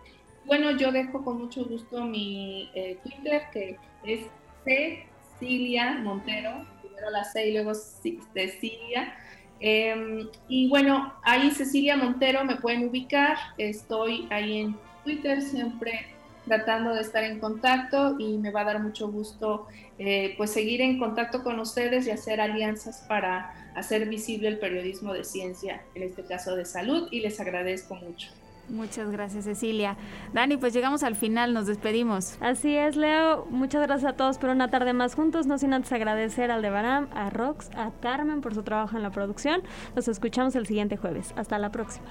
bueno, 0.48 0.72
yo 0.72 0.92
dejo 0.92 1.24
con 1.24 1.40
mucho 1.40 1.66
gusto 1.66 2.06
mi 2.06 2.72
eh, 2.74 2.98
Twitter, 3.04 3.44
que 3.52 3.78
es 4.04 4.22
Cecilia 4.64 6.00
Montero, 6.02 6.66
primero 6.82 7.10
la 7.12 7.24
C 7.26 7.50
y 7.50 7.54
luego 7.54 7.74
Cecilia. 7.76 9.14
Em, 9.60 10.28
y 10.48 10.70
bueno, 10.70 11.14
ahí 11.24 11.52
Cecilia 11.52 11.98
Montero 11.98 12.46
me 12.46 12.56
pueden 12.56 12.88
ubicar, 12.88 13.38
estoy 13.58 14.28
ahí 14.30 14.62
en 14.62 14.78
Twitter 15.04 15.42
siempre 15.42 16.08
tratando 16.46 16.94
de 16.94 17.02
estar 17.02 17.24
en 17.26 17.40
contacto 17.40 18.16
y 18.18 18.38
me 18.38 18.52
va 18.52 18.62
a 18.62 18.66
dar 18.66 18.82
mucho 18.82 19.12
gusto 19.12 19.68
eh, 20.00 20.34
pues 20.38 20.52
seguir 20.52 20.80
en 20.80 20.98
contacto 20.98 21.44
con 21.44 21.60
ustedes 21.60 22.08
y 22.08 22.12
hacer 22.12 22.40
alianzas 22.40 23.04
para 23.08 23.72
hacer 23.76 24.08
visible 24.08 24.48
el 24.48 24.60
periodismo 24.60 25.14
de 25.14 25.26
ciencia, 25.26 25.82
en 25.94 26.04
este 26.04 26.24
caso 26.24 26.56
de 26.56 26.64
salud, 26.64 27.10
y 27.12 27.20
les 27.20 27.40
agradezco 27.40 27.96
mucho. 27.96 28.30
Muchas 28.70 29.10
gracias, 29.12 29.46
Cecilia. 29.46 29.96
Dani, 30.34 30.58
pues 30.58 30.74
llegamos 30.74 31.04
al 31.04 31.16
final, 31.16 31.54
nos 31.54 31.68
despedimos. 31.68 32.38
Así 32.42 32.76
es, 32.76 32.98
Leo. 32.98 33.46
Muchas 33.50 33.82
gracias 33.88 34.12
a 34.12 34.16
todos 34.18 34.38
por 34.38 34.50
una 34.50 34.68
tarde 34.70 34.94
más 34.94 35.16
juntos. 35.16 35.48
No 35.48 35.58
sin 35.58 35.74
antes 35.74 35.92
agradecer 35.94 36.52
al 36.52 36.62
Debaram, 36.62 37.08
a 37.14 37.30
Rox, 37.30 37.70
a 37.76 37.92
Carmen 38.02 38.42
por 38.42 38.54
su 38.54 38.64
trabajo 38.64 38.98
en 38.98 39.04
la 39.04 39.10
producción. 39.10 39.62
Nos 39.96 40.08
escuchamos 40.08 40.56
el 40.56 40.66
siguiente 40.66 40.98
jueves. 40.98 41.34
Hasta 41.38 41.58
la 41.60 41.72
próxima. 41.72 42.08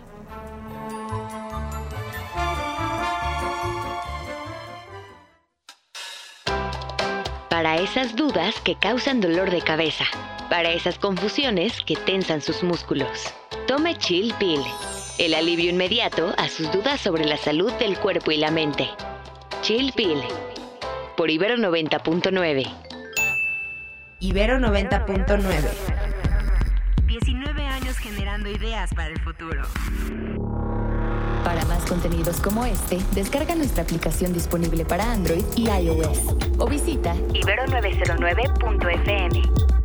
Para 7.50 7.76
esas 7.76 8.16
dudas 8.16 8.60
que 8.60 8.76
causan 8.76 9.20
dolor 9.20 9.50
de 9.50 9.60
cabeza. 9.60 10.04
Para 10.48 10.70
esas 10.70 10.98
confusiones 10.98 11.80
que 11.86 11.96
tensan 11.96 12.40
sus 12.40 12.62
músculos. 12.62 13.34
Tome 13.66 13.96
Chill 13.96 14.32
Pill 14.38 14.60
el 15.18 15.34
alivio 15.34 15.70
inmediato 15.70 16.34
a 16.36 16.48
sus 16.48 16.70
dudas 16.72 17.00
sobre 17.00 17.24
la 17.24 17.36
salud 17.36 17.72
del 17.74 17.96
cuerpo 17.98 18.32
y 18.32 18.36
la 18.36 18.50
mente. 18.50 18.88
Chill 19.62 19.92
Pill. 19.94 20.20
Por 21.16 21.30
Ibero 21.30 21.56
90.9. 21.56 22.66
Ibero 24.20 24.58
90.9. 24.58 25.70
19 27.06 27.66
años 27.66 27.96
generando 27.98 28.50
ideas 28.50 28.92
para 28.94 29.08
el 29.08 29.20
futuro. 29.20 29.62
Para 31.44 31.64
más 31.66 31.84
contenidos 31.86 32.40
como 32.40 32.66
este, 32.66 32.98
descarga 33.12 33.54
nuestra 33.54 33.84
aplicación 33.84 34.32
disponible 34.32 34.84
para 34.84 35.08
Android 35.10 35.44
y 35.54 35.68
iOS 35.68 36.18
o 36.58 36.66
visita 36.66 37.14
ibero909.fm. 37.14 39.75